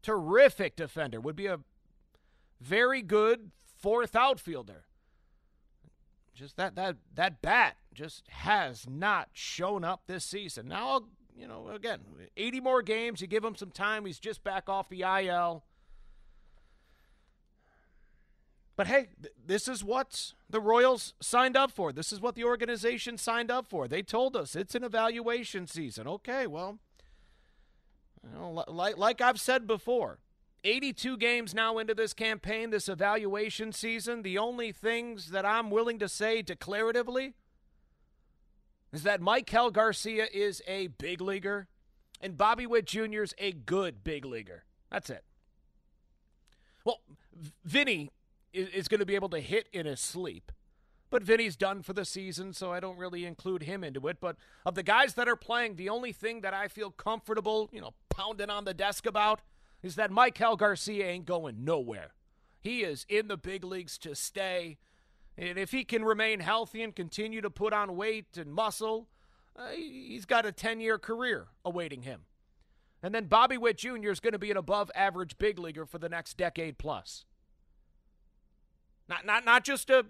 [0.02, 1.20] Terrific defender.
[1.20, 1.60] Would be a
[2.60, 4.84] very good fourth outfielder.
[6.36, 10.68] Just that that that bat just has not shown up this season.
[10.68, 12.00] Now, you know, again,
[12.36, 13.22] 80 more games.
[13.22, 14.04] You give him some time.
[14.04, 15.64] He's just back off the IL.
[18.76, 21.90] But hey, th- this is what the Royals signed up for.
[21.92, 23.88] This is what the organization signed up for.
[23.88, 26.06] They told us it's an evaluation season.
[26.06, 26.78] Okay, well,
[28.22, 30.18] you know, like, like I've said before,
[30.66, 34.22] 82 games now into this campaign, this evaluation season.
[34.22, 37.34] The only things that I'm willing to say declaratively
[38.92, 41.68] is that Maikel Garcia is a big leaguer
[42.20, 43.22] and Bobby Witt Jr.
[43.22, 44.64] is a good big leaguer.
[44.90, 45.22] That's it.
[46.84, 47.00] Well,
[47.64, 48.10] Vinny
[48.52, 50.50] is, is going to be able to hit in his sleep.
[51.08, 54.16] But Vinny's done for the season, so I don't really include him into it.
[54.20, 57.80] But of the guys that are playing, the only thing that I feel comfortable, you
[57.80, 59.40] know, pounding on the desk about–
[59.86, 62.12] is that Maikel Garcia ain't going nowhere.
[62.60, 64.76] He is in the big leagues to stay.
[65.38, 69.08] And if he can remain healthy and continue to put on weight and muscle,
[69.54, 72.22] uh, he's got a 10 year career awaiting him.
[73.02, 74.10] And then Bobby Witt Jr.
[74.10, 77.24] is going to be an above average big leaguer for the next decade plus.
[79.08, 80.06] Not, not, not just a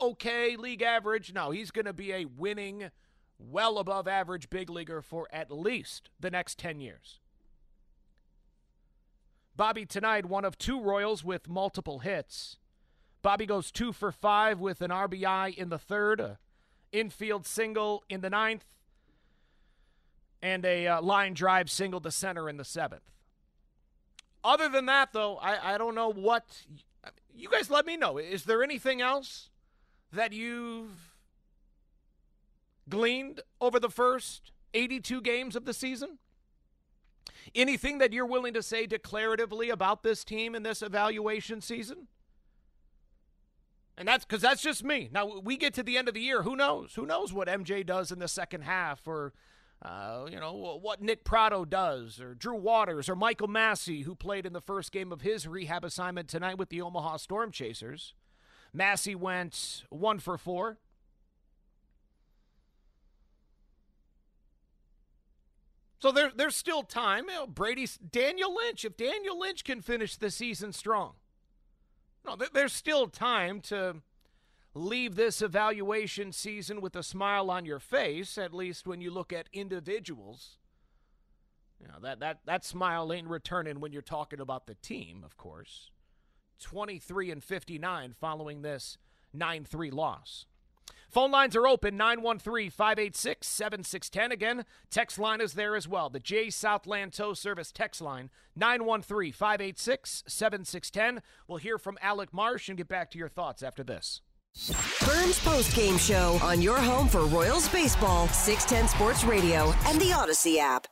[0.00, 1.32] okay league average.
[1.32, 2.90] No, he's going to be a winning,
[3.38, 7.20] well above average big leaguer for at least the next 10 years.
[9.56, 12.58] Bobby tonight, one of two Royals with multiple hits.
[13.22, 16.36] Bobby goes two for five with an RBI in the third,
[16.92, 18.66] infield single in the ninth,
[20.42, 23.10] and a uh, line drive single to center in the seventh.
[24.44, 26.44] Other than that, though, I, I don't know what.
[27.34, 28.18] You guys let me know.
[28.18, 29.50] Is there anything else
[30.12, 31.14] that you've
[32.88, 36.18] gleaned over the first 82 games of the season?
[37.54, 42.08] Anything that you're willing to say declaratively about this team in this evaluation season?
[43.98, 45.08] And that's because that's just me.
[45.10, 46.42] Now we get to the end of the year.
[46.42, 46.94] Who knows?
[46.94, 49.32] Who knows what MJ does in the second half, or
[49.82, 54.44] uh, you know what Nick Pratto does, or Drew Waters, or Michael Massey, who played
[54.44, 58.14] in the first game of his rehab assignment tonight with the Omaha Storm Chasers.
[58.72, 60.78] Massey went one for four.
[66.06, 67.24] So there, there's still time.
[67.28, 68.84] You know, Brady's Daniel Lynch.
[68.84, 71.14] If Daniel Lynch can finish the season strong,
[72.24, 73.96] no, there's still time to
[74.72, 78.38] leave this evaluation season with a smile on your face.
[78.38, 80.58] At least when you look at individuals.
[81.80, 85.36] You know, that that that smile ain't returning when you're talking about the team, of
[85.36, 85.90] course.
[86.60, 88.96] 23 and 59 following this
[89.36, 90.46] 9-3 loss.
[91.08, 94.32] Phone lines are open 913 586 7610.
[94.32, 96.10] Again, text line is there as well.
[96.10, 101.22] The J Southland Tow Service text line 913 586 7610.
[101.48, 104.20] We'll hear from Alec Marsh and get back to your thoughts after this.
[104.56, 110.06] Vern's Post Game Show on your home for Royals Baseball, 610 Sports Radio, and the
[110.06, 110.86] Audacy app.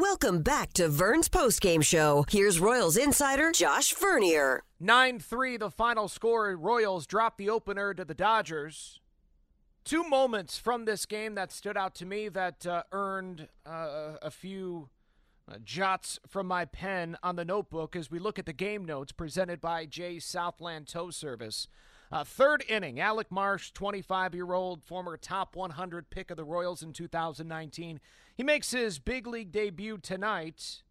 [0.00, 2.24] Welcome back to Vern's Post Game Show.
[2.30, 4.62] Here's Royals insider Josh Vernier.
[4.80, 6.56] 9 3, the final score.
[6.56, 8.98] Royals drop the opener to the Dodgers.
[9.84, 14.30] Two moments from this game that stood out to me that uh, earned uh, a
[14.30, 14.88] few
[15.46, 19.12] uh, jots from my pen on the notebook as we look at the game notes
[19.12, 21.68] presented by Jay Southland Tow Service.
[22.14, 26.80] Uh, third inning, Alec Marsh, 25 year old, former top 100 pick of the Royals
[26.80, 27.98] in 2019.
[28.36, 30.84] He makes his big league debut tonight,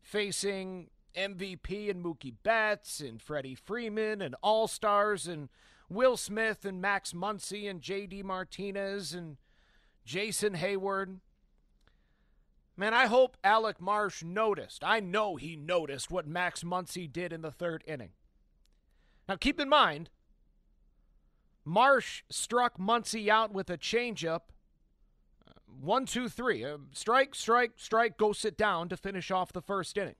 [0.00, 5.50] facing MVP and Mookie Betts and Freddie Freeman and All Stars and
[5.90, 8.22] Will Smith and Max Muncy and J.D.
[8.22, 9.36] Martinez and
[10.06, 11.18] Jason Heyward.
[12.74, 14.82] Man, I hope Alec Marsh noticed.
[14.82, 18.12] I know he noticed what Max Muncy did in the third inning.
[19.28, 20.08] Now, keep in mind,
[21.64, 24.40] Marsh struck Muncy out with a changeup.
[25.48, 26.64] Uh, one, two, three.
[26.64, 30.16] Uh, strike, strike, strike, go sit down to finish off the first inning.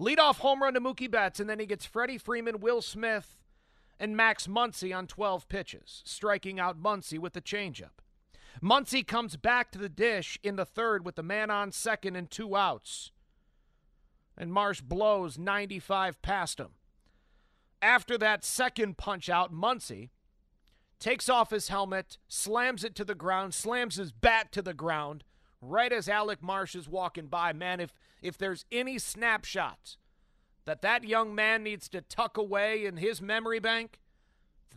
[0.00, 3.38] Leadoff home run to Mookie Betts, and then he gets Freddie Freeman, Will Smith,
[4.00, 8.00] and Max Muncy on 12 pitches, striking out Muncy with the changeup.
[8.60, 12.30] Muncy comes back to the dish in the third with the man on second and
[12.30, 13.12] two outs.
[14.36, 16.70] And Marsh blows 95 past him.
[17.80, 20.10] After that second punch out, Muncy
[21.02, 25.24] takes off his helmet, slams it to the ground, slams his bat to the ground,
[25.60, 27.52] right as Alec Marsh is walking by.
[27.52, 29.96] Man, if if there's any snapshot
[30.64, 33.98] that that young man needs to tuck away in his memory bank,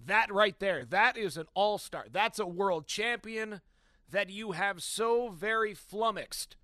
[0.04, 2.06] that right there, that is an all star.
[2.12, 3.62] That's a world champion
[4.10, 6.58] that you have so very flummoxed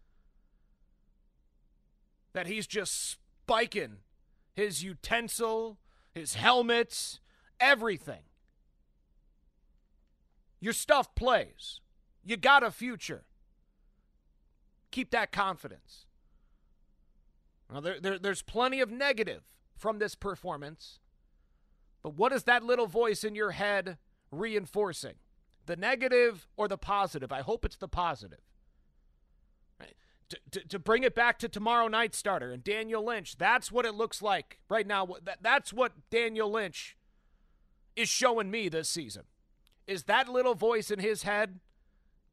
[2.34, 3.98] that he's just spiking
[4.54, 5.78] his utensil,
[6.12, 7.20] his helmets,
[7.60, 8.24] everything.
[10.62, 11.82] Your stuff plays.
[12.24, 13.26] You got a future.
[14.92, 16.06] Keep that confidence.
[17.74, 19.44] Now, there, there, there's plenty of negative
[19.76, 21.00] from this performance,
[22.04, 23.98] but what is that little voice in your head
[24.30, 25.16] reinforcing?
[25.66, 27.32] The negative or the positive?
[27.32, 28.42] I hope it's the positive.
[29.80, 29.96] Right.
[30.30, 33.86] To, to, to, bring it back to tomorrow night starter and Daniel Lynch, that's what
[33.86, 35.08] it looks like right now.
[35.24, 36.98] That, that's what Daniel Lynch
[37.96, 39.24] is showing me this season.
[39.88, 41.60] Is that little voice in his head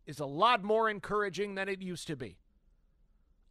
[0.06, 2.38] is a lot more encouraging than it used to be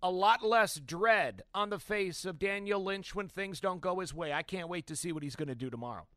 [0.01, 4.13] a lot less dread on the face of Daniel Lynch when things don't go his
[4.13, 4.31] way.
[4.31, 6.07] I can't wait to see what he's going to do tomorrow.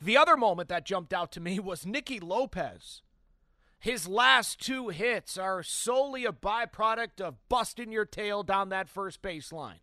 [0.00, 3.02] The other moment that jumped out to me was Nicky Lopez.
[3.78, 9.22] His last two hits are solely a byproduct of busting your tail down that first
[9.22, 9.80] baseline.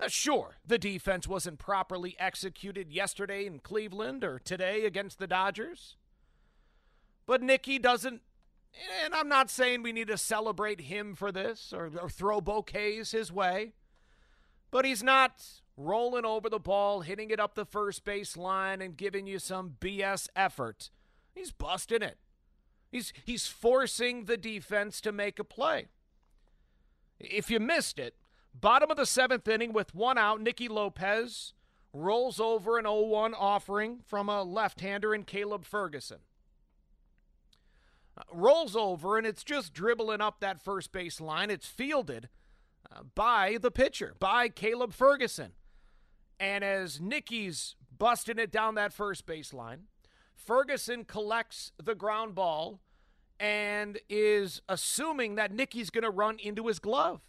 [0.00, 5.96] Uh, sure, the defense wasn't properly executed yesterday in Cleveland or today against the Dodgers.
[7.26, 8.22] But Nicky doesn't
[9.04, 13.10] and I'm not saying we need to celebrate him for this or, or throw bouquets
[13.10, 13.72] his way,
[14.70, 15.44] but he's not
[15.76, 19.76] rolling over the ball, hitting it up the first base line, and giving you some
[19.80, 20.90] BS effort.
[21.34, 22.18] He's busting it.
[22.90, 25.88] He's he's forcing the defense to make a play.
[27.18, 28.14] If you missed it,
[28.54, 31.54] bottom of the seventh inning with one out, Nicky Lopez
[31.92, 36.18] rolls over an 0-1 offering from a left-hander in Caleb Ferguson
[38.32, 41.50] rolls over and it's just dribbling up that first base line.
[41.50, 42.28] It's fielded
[42.90, 45.52] uh, by the pitcher, by Caleb Ferguson.
[46.38, 49.84] And as Nicky's busting it down that first base line,
[50.34, 52.80] Ferguson collects the ground ball
[53.38, 57.20] and is assuming that Nicky's going to run into his glove.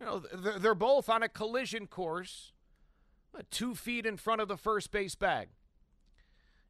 [0.00, 0.18] You know,
[0.58, 2.52] they're both on a collision course
[3.50, 5.48] two feet in front of the first base bag.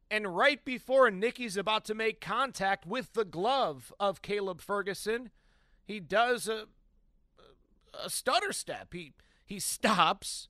[0.09, 5.31] And right before Nicky's about to make contact with the glove of Caleb Ferguson,
[5.85, 6.65] he does a,
[8.03, 8.93] a stutter step.
[8.93, 9.13] He,
[9.45, 10.49] he stops,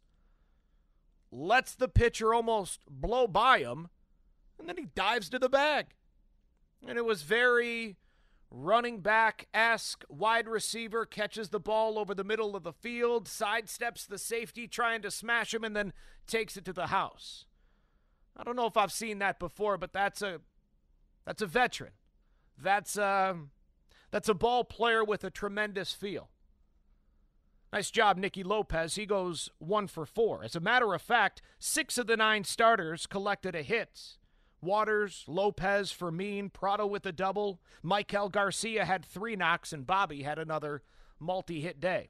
[1.31, 3.89] lets the pitcher almost blow by him,
[4.57, 5.87] and then he dives to the bag.
[6.87, 7.97] And it was very
[8.51, 10.03] running back esque.
[10.09, 15.01] Wide receiver catches the ball over the middle of the field, sidesteps the safety trying
[15.01, 15.93] to smash him, and then
[16.27, 17.45] takes it to the house.
[18.35, 20.41] I don't know if I've seen that before, but that's a
[21.25, 21.93] that's a veteran.
[22.57, 23.51] That's a, um,
[24.11, 26.29] that's a ball player with a tremendous feel.
[27.71, 28.95] Nice job, Nicky Lopez.
[28.95, 30.43] He goes one for four.
[30.43, 34.17] As a matter of fact, six of the nine starters collected a hit.
[34.61, 37.59] Waters, Lopez, Fermin, Prado with a double.
[37.83, 40.83] Maikel Garcia had three knocks, and Bobby had another
[41.19, 42.09] multi hit day.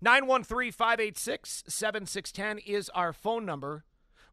[0.00, 3.84] 913 586 7610 is our phone number.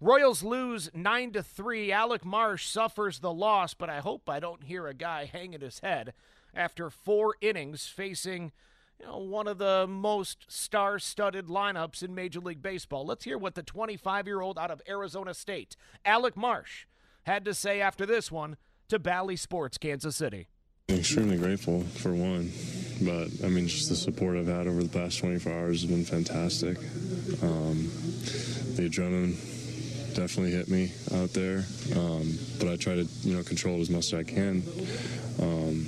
[0.02, 1.92] Royals lose 9 to 3.
[1.92, 5.80] Alec Marsh suffers the loss, but I hope I don't hear a guy hanging his
[5.80, 6.14] head
[6.56, 8.52] after four innings facing
[9.00, 13.06] you know, one of the most star studded lineups in Major League Baseball.
[13.06, 15.76] Let's hear what the 25 year old out of Arizona State,
[16.06, 16.86] Alec Marsh,
[17.24, 18.58] had to say after this one
[18.90, 20.48] to Bally Sports Kansas City.
[20.90, 22.52] Extremely grateful for one,
[23.02, 26.04] but I mean, just the support I've had over the past 24 hours has been
[26.04, 26.78] fantastic.
[27.44, 27.92] Um,
[28.76, 29.36] the adrenaline
[30.16, 31.64] definitely hit me out there,
[31.96, 34.64] um, but I try to you know control it as much as I can.
[35.40, 35.86] Um,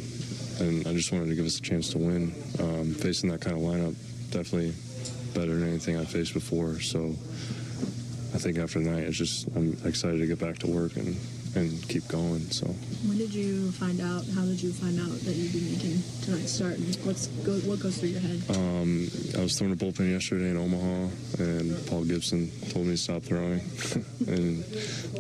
[0.60, 2.34] and I just wanted to give us a chance to win.
[2.60, 3.96] Um, facing that kind of lineup,
[4.32, 4.74] definitely
[5.34, 6.80] better than anything I faced before.
[6.80, 7.16] So
[8.34, 11.16] I think after tonight, it's just I'm excited to get back to work and
[11.56, 12.40] and keep going.
[12.52, 12.68] So.
[13.08, 14.26] When did you find out?
[14.36, 16.78] How did you find out that you'd be making tonight's start?
[17.04, 18.42] What's go, what goes through your head?
[18.50, 22.98] Um, I was throwing a bullpen yesterday in Omaha, and Paul Gibson told me to
[22.98, 23.60] stop throwing,
[24.28, 24.64] and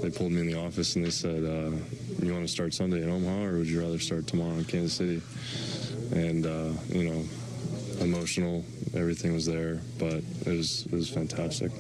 [0.01, 1.75] they pulled me in the office and they said, uh,
[2.23, 4.93] "You want to start Sunday in Omaha, or would you rather start tomorrow in Kansas
[4.93, 5.21] City?"
[6.13, 7.23] And uh, you know,
[7.99, 8.65] emotional,
[8.95, 11.71] everything was there, but it was it was fantastic.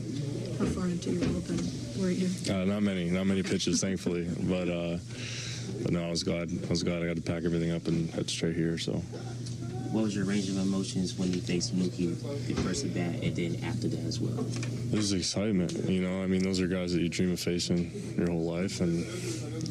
[0.59, 2.29] How far into your bullpen were you?
[2.49, 4.27] Uh, not many, not many pitches, thankfully.
[4.41, 4.97] But uh,
[5.83, 6.51] but no, I was glad.
[6.51, 8.77] I was glad I got to pack everything up and head straight here.
[8.77, 9.01] So.
[9.91, 12.15] What was your range of emotions when you faced Mookie
[12.47, 14.45] the first at bat, and then after that as well?
[14.89, 15.73] This is excitement.
[15.89, 18.79] You know, I mean, those are guys that you dream of facing your whole life,
[18.79, 19.05] and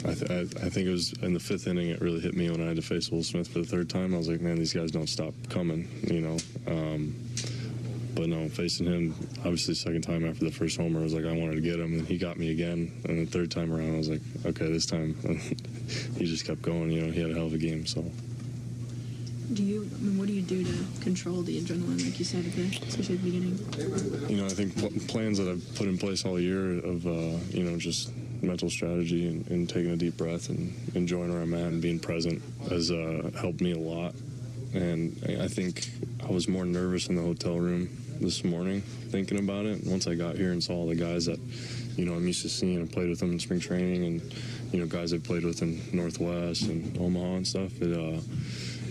[0.04, 2.50] I, th- I, I, think it was in the fifth inning it really hit me
[2.50, 4.12] when I had to face Will Smith for the third time.
[4.14, 5.88] I was like, man, these guys don't stop coming.
[6.02, 6.36] You know.
[6.66, 7.14] Um,
[8.14, 11.32] but no, facing him, obviously, second time after the first homer, I was like, I
[11.32, 12.92] wanted to get him, and he got me again.
[13.04, 15.14] And the third time around, I was like, okay, this time,
[16.16, 16.90] he just kept going.
[16.90, 17.86] You know, he had a hell of a game.
[17.86, 18.04] So.
[19.52, 19.82] Do you?
[19.82, 22.66] I mean, what do you do to control the adrenaline, like you said, at the,
[22.86, 24.28] especially at the beginning?
[24.28, 27.64] You know, I think plans that I've put in place all year of, uh, you
[27.64, 31.66] know, just mental strategy and, and, taking a deep breath and enjoying where I'm at
[31.66, 34.14] and being present has uh, helped me a lot.
[34.72, 35.90] And I think
[36.26, 39.82] I was more nervous in the hotel room this morning thinking about it.
[39.84, 41.38] Once I got here and saw all the guys that,
[41.96, 44.34] you know, I'm used to seeing and played with them in spring training and,
[44.72, 48.20] you know, guys I've played with in Northwest and Omaha and stuff, it, uh,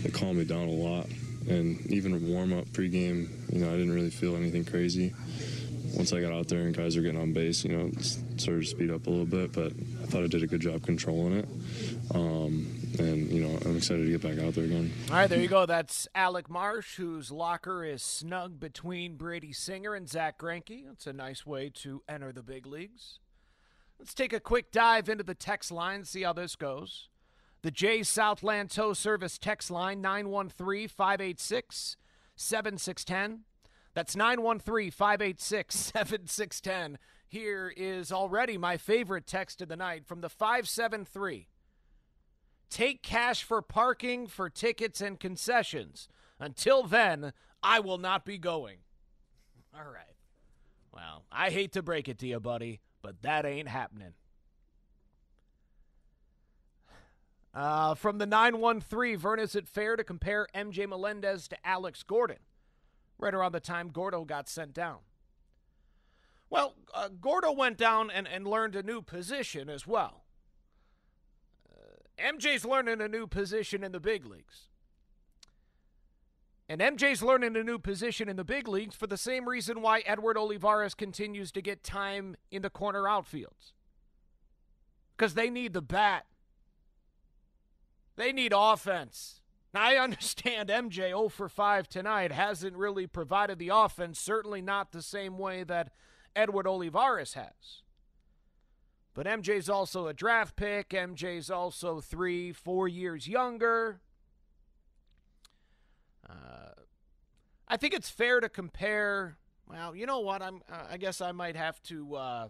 [0.04, 1.06] it calmed me down a lot.
[1.48, 5.14] And even warm up pregame, you know, I didn't really feel anything crazy.
[5.94, 8.04] Once I got out there and guys were getting on base, you know, it
[8.40, 9.72] started to speed up a little bit, but
[10.02, 11.48] I thought I did a good job controlling it.
[12.14, 14.92] Um, and you know I'm excited to get back out there again.
[15.08, 15.66] All right, there you go.
[15.66, 20.90] That's Alec Marsh, whose locker is snug between Brady Singer and Zack Greinke.
[20.92, 23.18] It's a nice way to enter the big leagues.
[23.98, 27.08] Let's take a quick dive into the text line, see how this goes.
[27.62, 31.96] The Jay Southland Tow Service text line 913 586
[32.34, 33.44] 7610.
[33.92, 36.98] That's 913 586 7610.
[37.28, 41.49] Here is already my favorite text of the night from the 573.
[42.70, 46.08] Take cash for parking, for tickets, and concessions.
[46.38, 48.78] Until then, I will not be going.
[49.74, 50.04] All right.
[50.92, 54.14] Well, I hate to break it to you, buddy, but that ain't happening.
[57.52, 62.38] Uh, from the 913, Vern, is it fair to compare MJ Melendez to Alex Gordon?
[63.18, 64.98] Right around the time Gordo got sent down.
[66.48, 70.19] Well, uh, Gordo went down and, and learned a new position as well.
[72.20, 74.68] MJ's learning a new position in the big leagues.
[76.68, 80.00] And MJ's learning a new position in the big leagues for the same reason why
[80.06, 83.72] Edward Olivares continues to get time in the corner outfields.
[85.16, 86.26] Because they need the bat.
[88.16, 89.40] They need offense.
[89.74, 94.92] Now, I understand MJ 0 for 5 tonight hasn't really provided the offense, certainly not
[94.92, 95.90] the same way that
[96.36, 97.82] Edward Olivares has.
[99.14, 100.90] But MJ's also a draft pick.
[100.90, 104.00] MJ's also three, four years younger.
[106.28, 106.70] Uh,
[107.66, 109.36] I think it's fair to compare.
[109.68, 110.42] Well, you know what?
[110.42, 110.62] I'm.
[110.70, 112.48] Uh, I guess I might have to uh,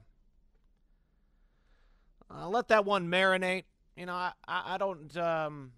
[2.31, 3.65] uh, let that one marinate.
[3.97, 4.33] You know, I.
[4.47, 5.17] I, I don't.
[5.17, 5.73] Um,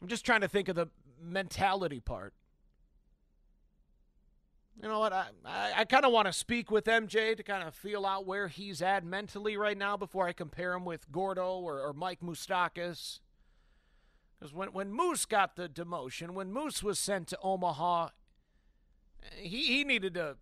[0.00, 0.88] I'm just trying to think of the
[1.20, 2.34] mentality part.
[4.80, 5.12] You know what?
[5.12, 8.26] I, I, I kind of want to speak with MJ to kind of feel out
[8.26, 12.20] where he's at mentally right now before I compare him with Gordo or, or Mike
[12.20, 13.20] Moustakas.
[14.38, 18.08] Because when, when Moose got the demotion, when Moose was sent to Omaha,
[19.36, 20.36] he, he needed to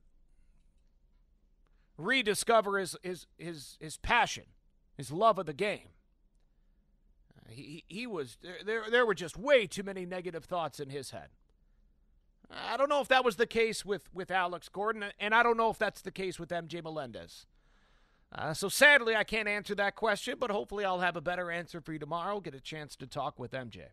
[1.98, 4.44] rediscover his, his, his, his passion,
[4.96, 5.90] his love of the game.
[7.48, 8.84] He, he was there.
[8.88, 11.28] There were just way too many negative thoughts in his head.
[12.52, 15.56] I don't know if that was the case with with Alex Gordon, and I don't
[15.56, 17.46] know if that's the case with MJ Melendez.
[18.32, 21.80] Uh, so sadly, I can't answer that question, but hopefully, I'll have a better answer
[21.80, 22.40] for you tomorrow.
[22.40, 23.86] Get a chance to talk with MJ.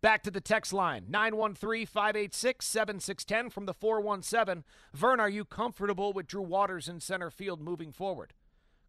[0.00, 4.64] Back to the text line 913 586 7610 from the 417.
[4.92, 8.32] Vern, are you comfortable with Drew Waters in center field moving forward?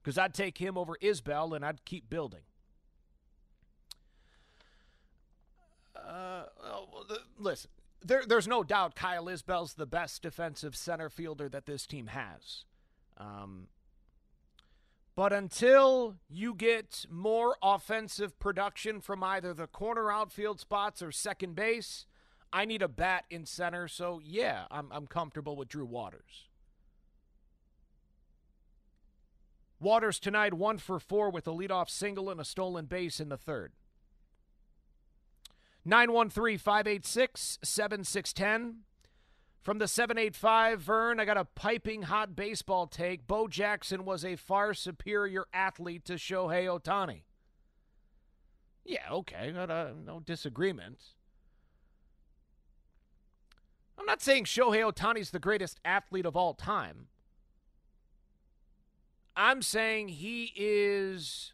[0.01, 2.41] Because I'd take him over Isbel and I'd keep building.
[5.95, 7.05] Uh, well,
[7.37, 7.69] listen,
[8.03, 12.65] there, there's no doubt Kyle Isbel's the best defensive center fielder that this team has.
[13.17, 13.67] Um,
[15.15, 21.55] but until you get more offensive production from either the corner outfield spots or second
[21.55, 22.05] base,
[22.51, 23.87] I need a bat in center.
[23.87, 26.47] So, yeah, I'm, I'm comfortable with Drew Waters.
[29.79, 33.37] Waters tonight, one for four with a leadoff single and a stolen base in the
[33.37, 33.73] third.
[35.85, 38.83] 913 586 7610.
[39.61, 43.27] From the 785, Vern, I got a piping hot baseball take.
[43.27, 47.21] Bo Jackson was a far superior athlete to Shohei Ohtani.
[48.83, 50.99] Yeah, okay, uh, no disagreement.
[53.97, 57.07] I'm not saying Shohei Ohtani's the greatest athlete of all time.
[59.35, 61.53] I'm saying he is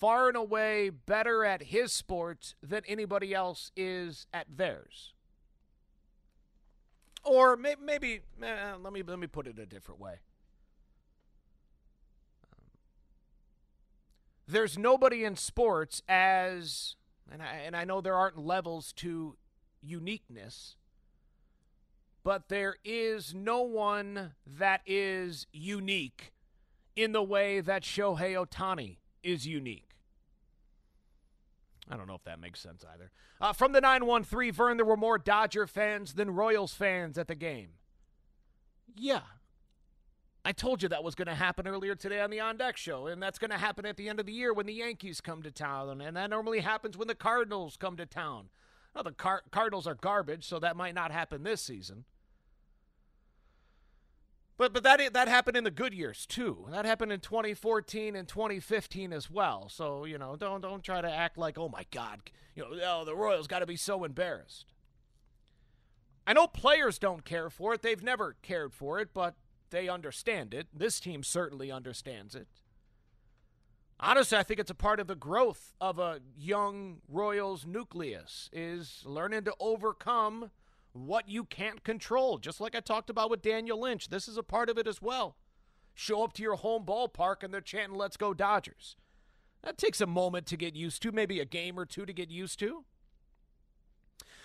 [0.00, 5.12] far and away better at his sport than anybody else is at theirs.
[7.22, 10.20] Or may, maybe eh, let me let me put it a different way.
[14.48, 16.96] There's nobody in sports as
[17.30, 19.36] and I, and I know there aren't levels to
[19.82, 20.76] uniqueness,
[22.24, 26.32] but there is no one that is unique
[26.96, 29.89] in the way that Shohei Ohtani is unique.
[31.90, 33.10] I don't know if that makes sense either.
[33.40, 37.34] Uh, from the 913, Vern, there were more Dodger fans than Royals fans at the
[37.34, 37.70] game.
[38.94, 39.22] Yeah.
[40.44, 43.08] I told you that was going to happen earlier today on the On Deck show,
[43.08, 45.42] and that's going to happen at the end of the year when the Yankees come
[45.42, 48.48] to town, and that normally happens when the Cardinals come to town.
[48.94, 52.04] Well, the Car- Cardinals are garbage, so that might not happen this season.
[54.60, 56.66] But but that that happened in the good years too.
[56.70, 59.70] That happened in 2014 and 2015 as well.
[59.70, 62.20] So you know, don't don't try to act like oh my God,
[62.54, 64.74] you know, oh the Royals got to be so embarrassed.
[66.26, 67.80] I know players don't care for it.
[67.80, 69.34] They've never cared for it, but
[69.70, 70.66] they understand it.
[70.74, 72.48] This team certainly understands it.
[73.98, 79.04] Honestly, I think it's a part of the growth of a young Royals nucleus is
[79.06, 80.50] learning to overcome
[80.92, 82.38] what you can't control.
[82.38, 85.00] Just like I talked about with Daniel Lynch, this is a part of it as
[85.00, 85.36] well.
[85.94, 88.96] Show up to your home ballpark and they're chanting, Let's go, Dodgers.
[89.62, 92.30] That takes a moment to get used to, maybe a game or two to get
[92.30, 92.84] used to.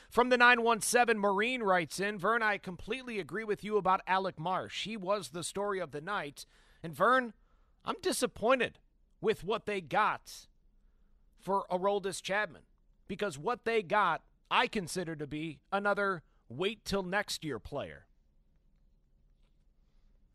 [0.09, 4.83] From the 917, Marine writes in Vern, I completely agree with you about Alec Marsh.
[4.83, 6.45] He was the story of the night.
[6.83, 7.33] And Vern,
[7.83, 8.79] I'm disappointed
[9.19, 10.47] with what they got
[11.39, 12.63] for Aroldis Chapman
[13.07, 18.05] because what they got, I consider to be another wait till next year player.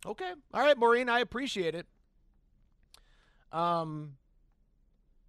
[0.05, 0.33] Okay.
[0.55, 1.87] All right, Maureen, I appreciate it.
[3.53, 4.17] Um,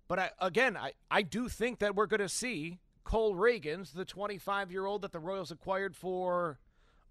[0.07, 4.05] but I, again, I, I do think that we're going to see Cole Ragans, the
[4.05, 6.59] 25 year old that the Royals acquired for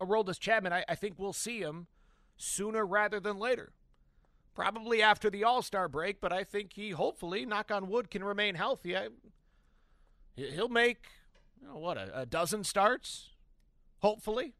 [0.00, 0.72] Aroldis Chapman.
[0.72, 1.86] I, I think we'll see him
[2.36, 3.72] sooner rather than later.
[4.54, 8.24] Probably after the All Star break, but I think he hopefully, knock on wood, can
[8.24, 8.96] remain healthy.
[8.96, 9.08] I,
[10.34, 11.06] he'll make,
[11.60, 13.30] you know, what, a, a dozen starts,
[14.00, 14.54] hopefully.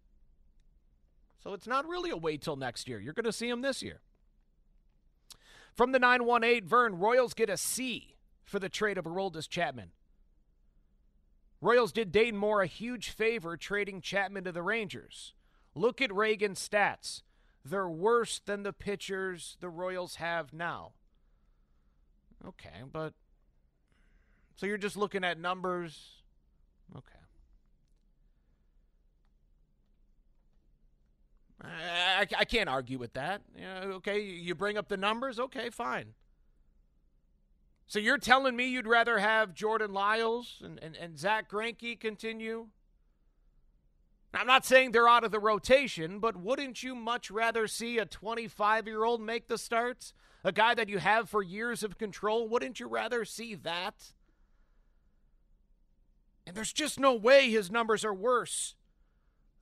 [1.42, 3.00] So it's not really a wait till next year.
[3.00, 4.00] You're going to see him this year.
[5.74, 9.90] From the 918, Vern, Royals get a C for the trade of Aroldis Chapman.
[11.60, 15.34] Royals did Dayton Moore a huge favor trading Chapman to the Rangers.
[15.74, 17.22] Look at Ragans' stats.
[17.64, 20.92] They're worse than the pitchers the Royals have now.
[22.46, 23.12] Okay, but
[24.56, 26.22] so you're just looking at numbers.
[26.96, 27.19] Okay.
[31.62, 33.42] I, I, can't argue with that.
[33.60, 35.38] okay, you bring up the numbers.
[35.38, 36.14] Okay, fine.
[37.86, 42.68] So you're telling me you'd rather have Jordan Lyles and, and, and Zack Greinke continue?
[44.32, 48.06] I'm not saying they're out of the rotation, but wouldn't you much rather see a
[48.06, 50.14] 25 year old make the starts?
[50.44, 52.48] A guy that you have for years of control?
[52.48, 54.12] Wouldn't you rather see that?
[56.46, 58.76] And there's just no way his numbers are worse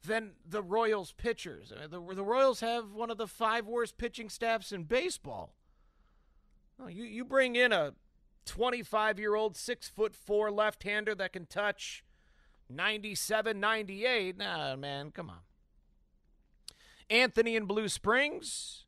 [0.05, 1.73] than the Royals pitchers.
[1.91, 5.55] the, the Royals have one of the five worst pitching staffs in baseball.
[6.81, 7.95] Oh, you, you bring in a
[8.47, 12.05] 25 year old, six foot four left hander that can touch
[12.71, 14.39] 97, 98.
[14.39, 15.39] Nah, man, come on.
[17.11, 18.85] Anthony in Blue Springs.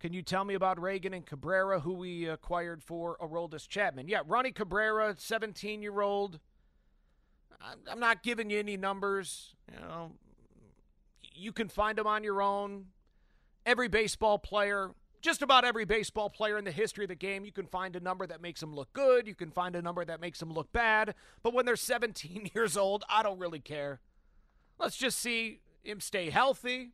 [0.00, 4.06] Can you tell me about Reagan and Cabrera, who we acquired for Aroldis Chapman?
[4.06, 6.40] Yeah, Roni Cabrera, 17 year old.
[7.90, 9.54] I'm not giving you any numbers.
[9.72, 10.12] You know,
[11.32, 12.86] you can find them on your own.
[13.66, 14.90] Every baseball player
[15.24, 18.00] just about every baseball player in the history of the game, you can find a
[18.00, 19.26] number that makes them look good.
[19.26, 21.14] You can find a number that makes them look bad.
[21.42, 24.00] But when they're 17 years old, I don't really care.
[24.78, 26.90] Let's just see him stay healthy.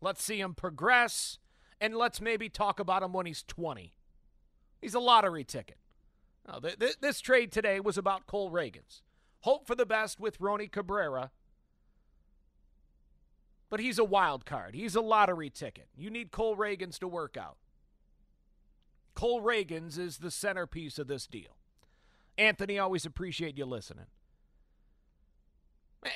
[0.00, 1.38] Let's see him progress.
[1.80, 3.94] And let's maybe talk about him when he's 20.
[4.82, 5.78] He's a lottery ticket.
[6.48, 9.02] Now, th- th- this trade today was about Cole Ragans.
[9.40, 11.30] Hope for the best with Roni Cabrera.
[13.70, 14.74] But he's a wild card.
[14.74, 15.88] He's a lottery ticket.
[15.96, 17.56] You need Cole Ragans to work out.
[19.14, 21.56] Cole Ragans is the centerpiece of this deal.
[22.36, 24.06] Anthony, always appreciate you listening.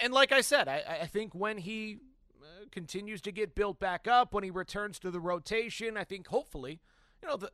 [0.03, 1.99] And like I said, I, I think when he
[2.43, 6.29] uh, continues to get built back up, when he returns to the rotation, I think
[6.29, 6.81] hopefully,
[7.23, 7.51] you know, the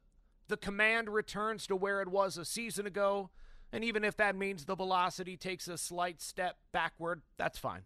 [0.46, 3.30] the command returns to where it was a season ago.
[3.72, 7.82] And even if that means the velocity takes a slight step backward, that's fine.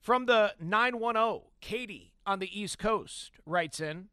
[0.00, 4.08] From the 910, Katie on the East Coast writes in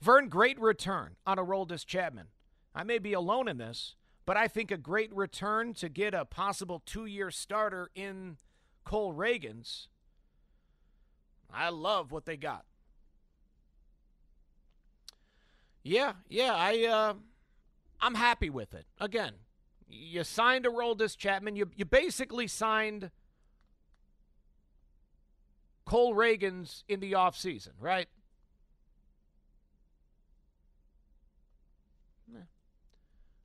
[0.00, 2.26] Vern, great return on a Aroldis Chapman.
[2.74, 3.94] I may be alone in this,
[4.26, 8.36] but I think a great return to get a possible two year starter in
[8.84, 9.86] Cole Ragans.
[11.52, 12.64] I love what they got.
[15.84, 17.14] Yeah, yeah, I uh,
[18.02, 18.84] I'm happy with it.
[19.00, 19.34] Again,
[19.88, 21.56] you signed a Aroldis Chapman.
[21.56, 23.10] You you basically signed
[25.86, 28.08] Cole Ragans in the offseason, right?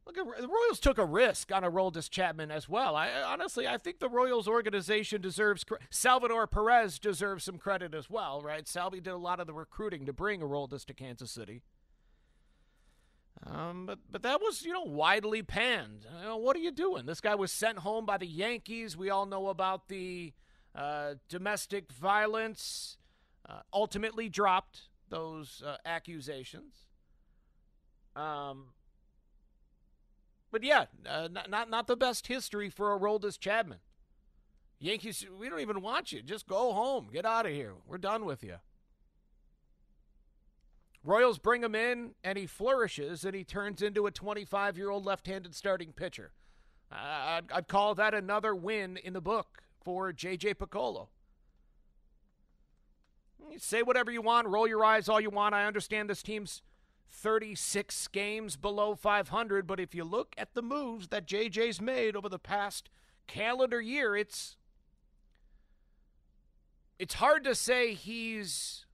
[0.08, 2.95] Look, at, the Royals took a risk on a Aroldis Chapman as well.
[2.95, 8.41] I honestly, I think the Royals organization deserves Salvador Perez deserves some credit as well,
[8.41, 8.66] right?
[8.68, 11.62] Salvi did a lot of the recruiting to bring a Aroldis to Kansas City.
[13.46, 16.06] Um, but but that was you know widely panned.
[16.20, 17.06] You know, what are you doing?
[17.06, 18.98] This guy was sent home by the Yankees.
[18.98, 20.34] We all know about the
[20.76, 22.98] uh, domestic violence.
[23.48, 26.74] Uh, ultimately dropped those uh, accusations.
[28.16, 28.74] Um,
[30.52, 33.80] but yeah, uh, not, not not the best history for Aroldis Chapman.
[34.80, 36.22] Yankees, we don't even want you.
[36.22, 37.10] Just go home.
[37.12, 37.74] Get out of here.
[37.88, 38.56] We're done with you.
[41.08, 45.05] Royals bring him in, and he flourishes, and he turns into a 25 year old
[45.05, 46.34] left handed starting pitcher.
[46.91, 50.55] Uh, I'd, I'd call that another win in the book for J.J.
[50.55, 51.08] Picollo.
[53.58, 55.55] say whatever you want, roll your eyes all you want.
[55.55, 56.62] I understand this team's
[57.10, 59.66] 36 games below 500.
[59.66, 62.89] But if you look at the moves that JJ's made over the past
[63.28, 64.58] calendar year, it's
[66.99, 68.87] it's hard to say he's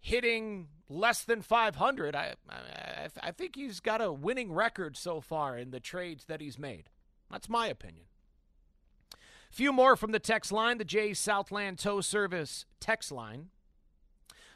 [0.00, 2.16] hitting less than 500.
[2.16, 6.40] I, I, I think he's got a winning record so far in the trades that
[6.40, 6.90] he's made.
[7.30, 8.06] That's my opinion.
[9.50, 13.48] Few more from the text line, the Jay Southland Tow Service text line.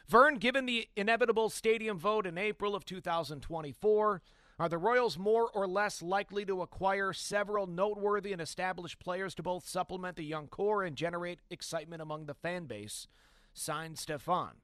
[0.07, 4.21] Vern, given the inevitable stadium vote in April of 2024,
[4.57, 9.43] are the Royals more or less likely to acquire several noteworthy and established players to
[9.43, 13.07] both supplement the young core and generate excitement among the fan base?
[13.53, 14.61] Signed Stefan.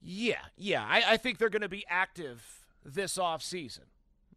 [0.00, 3.84] Yeah, yeah, I, I think they're going to be active this offseason.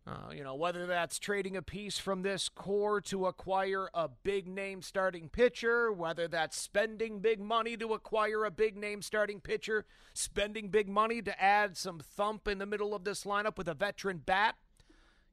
[0.05, 4.49] Uh, you know, whether that's trading a piece from this core to acquire a big
[4.49, 9.85] name starting pitcher, whether that's spending big money to acquire a big name starting pitcher,
[10.13, 13.73] spending big money to add some thump in the middle of this lineup with a
[13.73, 14.55] veteran bat.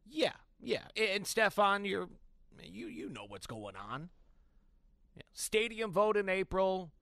[0.08, 0.84] Yeah, yeah.
[0.96, 2.08] And Stefan, you're
[2.62, 4.10] You you know what's going on.
[5.32, 6.92] Stadium vote in April.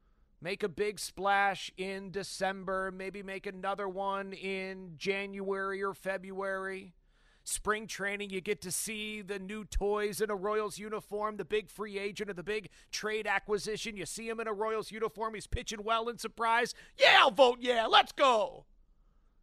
[0.41, 2.93] Make a big splash in December.
[2.93, 6.95] Maybe make another one in January or February.
[7.43, 11.71] Spring training, you get to see the new toys in a Royals uniform, the big
[11.71, 13.97] free agent or the big trade acquisition.
[13.97, 15.35] You see him in a Royals uniform.
[15.35, 16.75] He's pitching well in surprise.
[16.99, 17.87] Yeah, I'll vote yeah.
[17.87, 18.67] Let's go.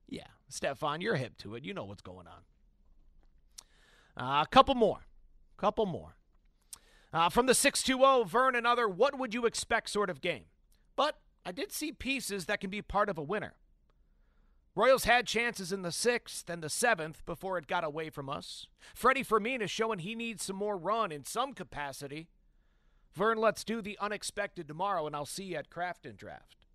[0.08, 1.66] Yeah, Stefan, you're hip to it.
[1.66, 2.44] You know what's going on.
[4.16, 5.08] Uh, a couple more.
[5.58, 6.16] Couple more.
[7.12, 10.46] Uh, from the 620, Vern, another what would you expect sort of game.
[10.96, 13.54] But I did see pieces that can be part of a winner.
[14.76, 18.68] Royals had chances in the sixth and the seventh before it got away from us.
[18.94, 22.28] Freddie Fermin is showing he needs some more run in some capacity.
[23.14, 26.66] Vern, let's do the unexpected tomorrow, and I'll see you at Craft and Draft.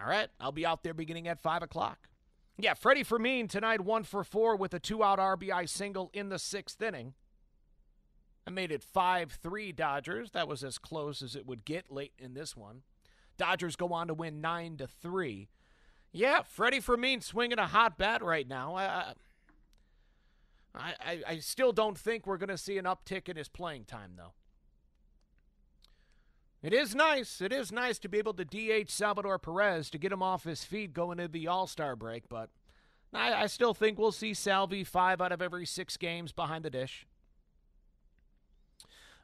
[0.00, 2.08] All right, I'll be out there beginning at 5 o'clock.
[2.58, 6.40] Yeah, Freddie Fermin tonight, one for four with a two out RBI single in the
[6.40, 7.14] sixth inning.
[8.44, 10.32] I made it 5 3 Dodgers.
[10.32, 12.82] That was as close as it would get late in this one.
[13.38, 15.48] Dodgers go on to win 9 to 3.
[16.12, 18.74] Yeah, Freddie Fermin swinging a hot bat right now.
[18.76, 19.14] I,
[20.74, 24.12] I, I still don't think we're going to see an uptick in his playing time,
[24.16, 24.32] though.
[26.62, 27.40] It is nice.
[27.40, 30.64] It is nice to be able to DH Salvador Perez to get him off his
[30.64, 32.50] feet going into the All Star break, but
[33.14, 36.70] I, I still think we'll see Salvi five out of every six games behind the
[36.70, 37.06] dish.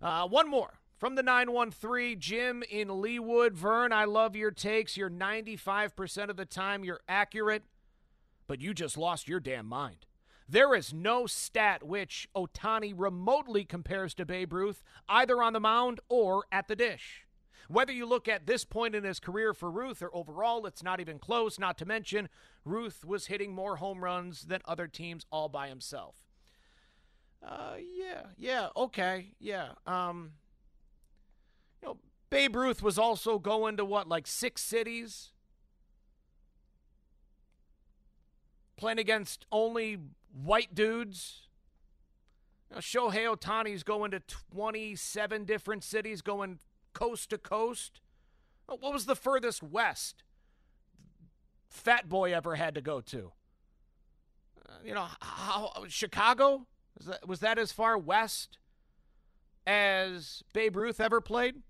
[0.01, 0.75] Uh, one more
[1.05, 3.53] from the 913, Jim in Leawood.
[3.53, 4.97] Vern, I love your takes.
[4.97, 7.65] You're 95% of the time you're accurate,
[8.47, 10.07] but you just lost your damn mind.
[10.49, 16.01] There is no stat which Ohtani remotely compares to Babe Ruth, either on the mound
[16.09, 17.27] or at the dish.
[17.69, 21.01] Whether you look at this point in his career for Ruth or overall, it's not
[21.01, 22.31] even close, not to mention,
[22.65, 26.15] Ruth was hitting more home runs than other teams all by himself.
[27.47, 29.73] Uh, yeah, yeah, okay, yeah.
[29.87, 30.31] Um,
[32.35, 35.30] Babe Ruth was also going to what, like six cities?
[38.76, 39.99] Playing against only
[40.32, 41.43] white dudes.
[42.72, 46.59] Know, Shohei Ohtani's going to 27 different cities, going
[46.93, 48.01] coast to coast.
[48.66, 50.24] What was the furthest west
[51.70, 53.30] Fat Boy ever had to go to?
[54.68, 56.66] Uh, you know, how, Chicago?
[56.99, 58.59] Was that, was that as far west
[59.68, 61.62] as Babe Ruth ever played?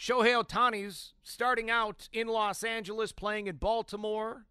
[0.00, 4.46] Shohei Ohtani's starting out in Los Angeles, playing in Baltimore.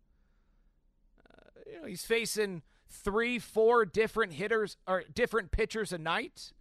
[1.26, 6.54] Uh, you know, he's facing three, four different hitters or different pitchers a night.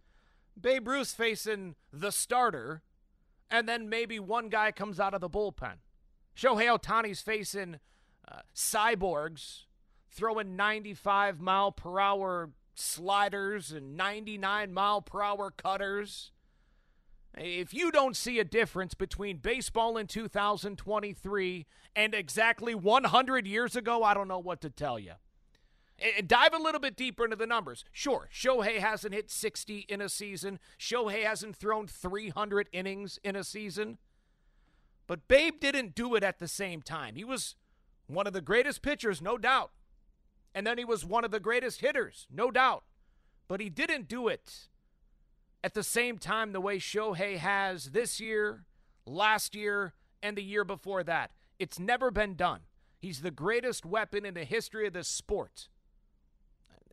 [0.59, 2.81] Babe Ruth's facing the starter,
[3.51, 5.75] and then maybe one guy comes out of the bullpen.
[6.35, 7.79] Shohei Ohtani's facing
[8.27, 9.65] uh, cyborgs
[10.09, 16.31] throwing 95 mile per hour sliders and 99 mile per hour cutters.
[17.37, 21.65] If you don't see a difference between baseball in 2023
[21.95, 25.13] and exactly 100 years ago, I don't know what to tell you.
[26.17, 27.83] And dive a little bit deeper into the numbers.
[27.91, 30.59] Sure, Shohei hasn't hit 60 in a season.
[30.79, 33.97] Shohei hasn't thrown 300 innings in a season.
[35.07, 37.15] But Babe didn't do it at the same time.
[37.15, 37.55] He was
[38.07, 39.71] one of the greatest pitchers, no doubt.
[40.53, 42.83] And then he was one of the greatest hitters, no doubt.
[43.47, 44.69] But he didn't do it
[45.63, 48.63] at the same time the way Shohei has this year,
[49.05, 51.31] last year, and the year before that.
[51.57, 52.61] It's never been done.
[52.97, 55.69] He's the greatest weapon in the history of this sport.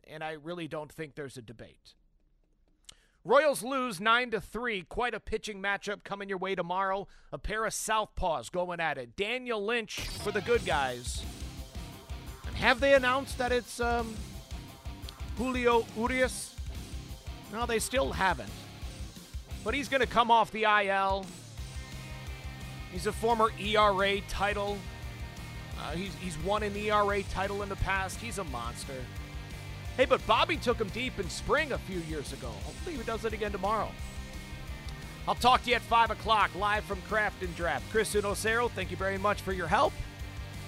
[0.05, 1.95] And I really don't think there's a debate.
[3.25, 4.83] Royals lose 9 to 3.
[4.83, 7.07] Quite a pitching matchup coming your way tomorrow.
[7.33, 9.17] A pair of southpaws going at it.
[9.17, 11.25] Daniel Lynch for the good guys.
[12.45, 14.15] And have they announced that it's um,
[15.37, 16.56] Julio Urias?
[17.51, 18.51] No, they still haven't.
[19.63, 21.25] But he's going to come off the IL.
[22.91, 24.77] He's a former ERA title.
[25.79, 28.19] Uh, he's, he's won an ERA title in the past.
[28.19, 28.93] He's a monster.
[29.95, 32.47] Hey, but Bobby took him deep in spring a few years ago.
[32.65, 33.89] Hopefully he does it again tomorrow.
[35.27, 37.89] I'll talk to you at 5 o'clock live from Craft and Draft.
[37.91, 39.93] Chris Unocero, thank you very much for your help.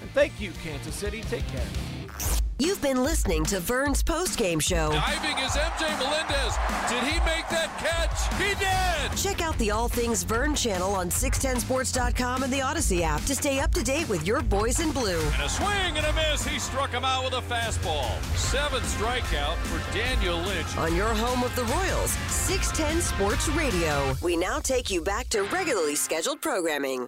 [0.02, 1.22] And thank you, Kansas City.
[1.22, 2.40] Take care.
[2.62, 4.92] You've been listening to Vern's postgame show.
[4.92, 6.58] Diving is MJ Melendez.
[6.90, 8.28] Did he make that catch?
[8.38, 9.18] He did!
[9.18, 13.62] Check out the All Things Vern channel on 610sports.com and the Audacy app to stay
[13.62, 15.22] up to date with your boys in blue.
[15.22, 16.46] And a swing and a miss.
[16.46, 18.22] He struck him out with a fastball.
[18.36, 20.76] Seven strikeout for Daniel Lynch.
[20.76, 24.14] On your home of the Royals, 610 Sports Radio.
[24.22, 27.08] We now take you back to regularly scheduled programming.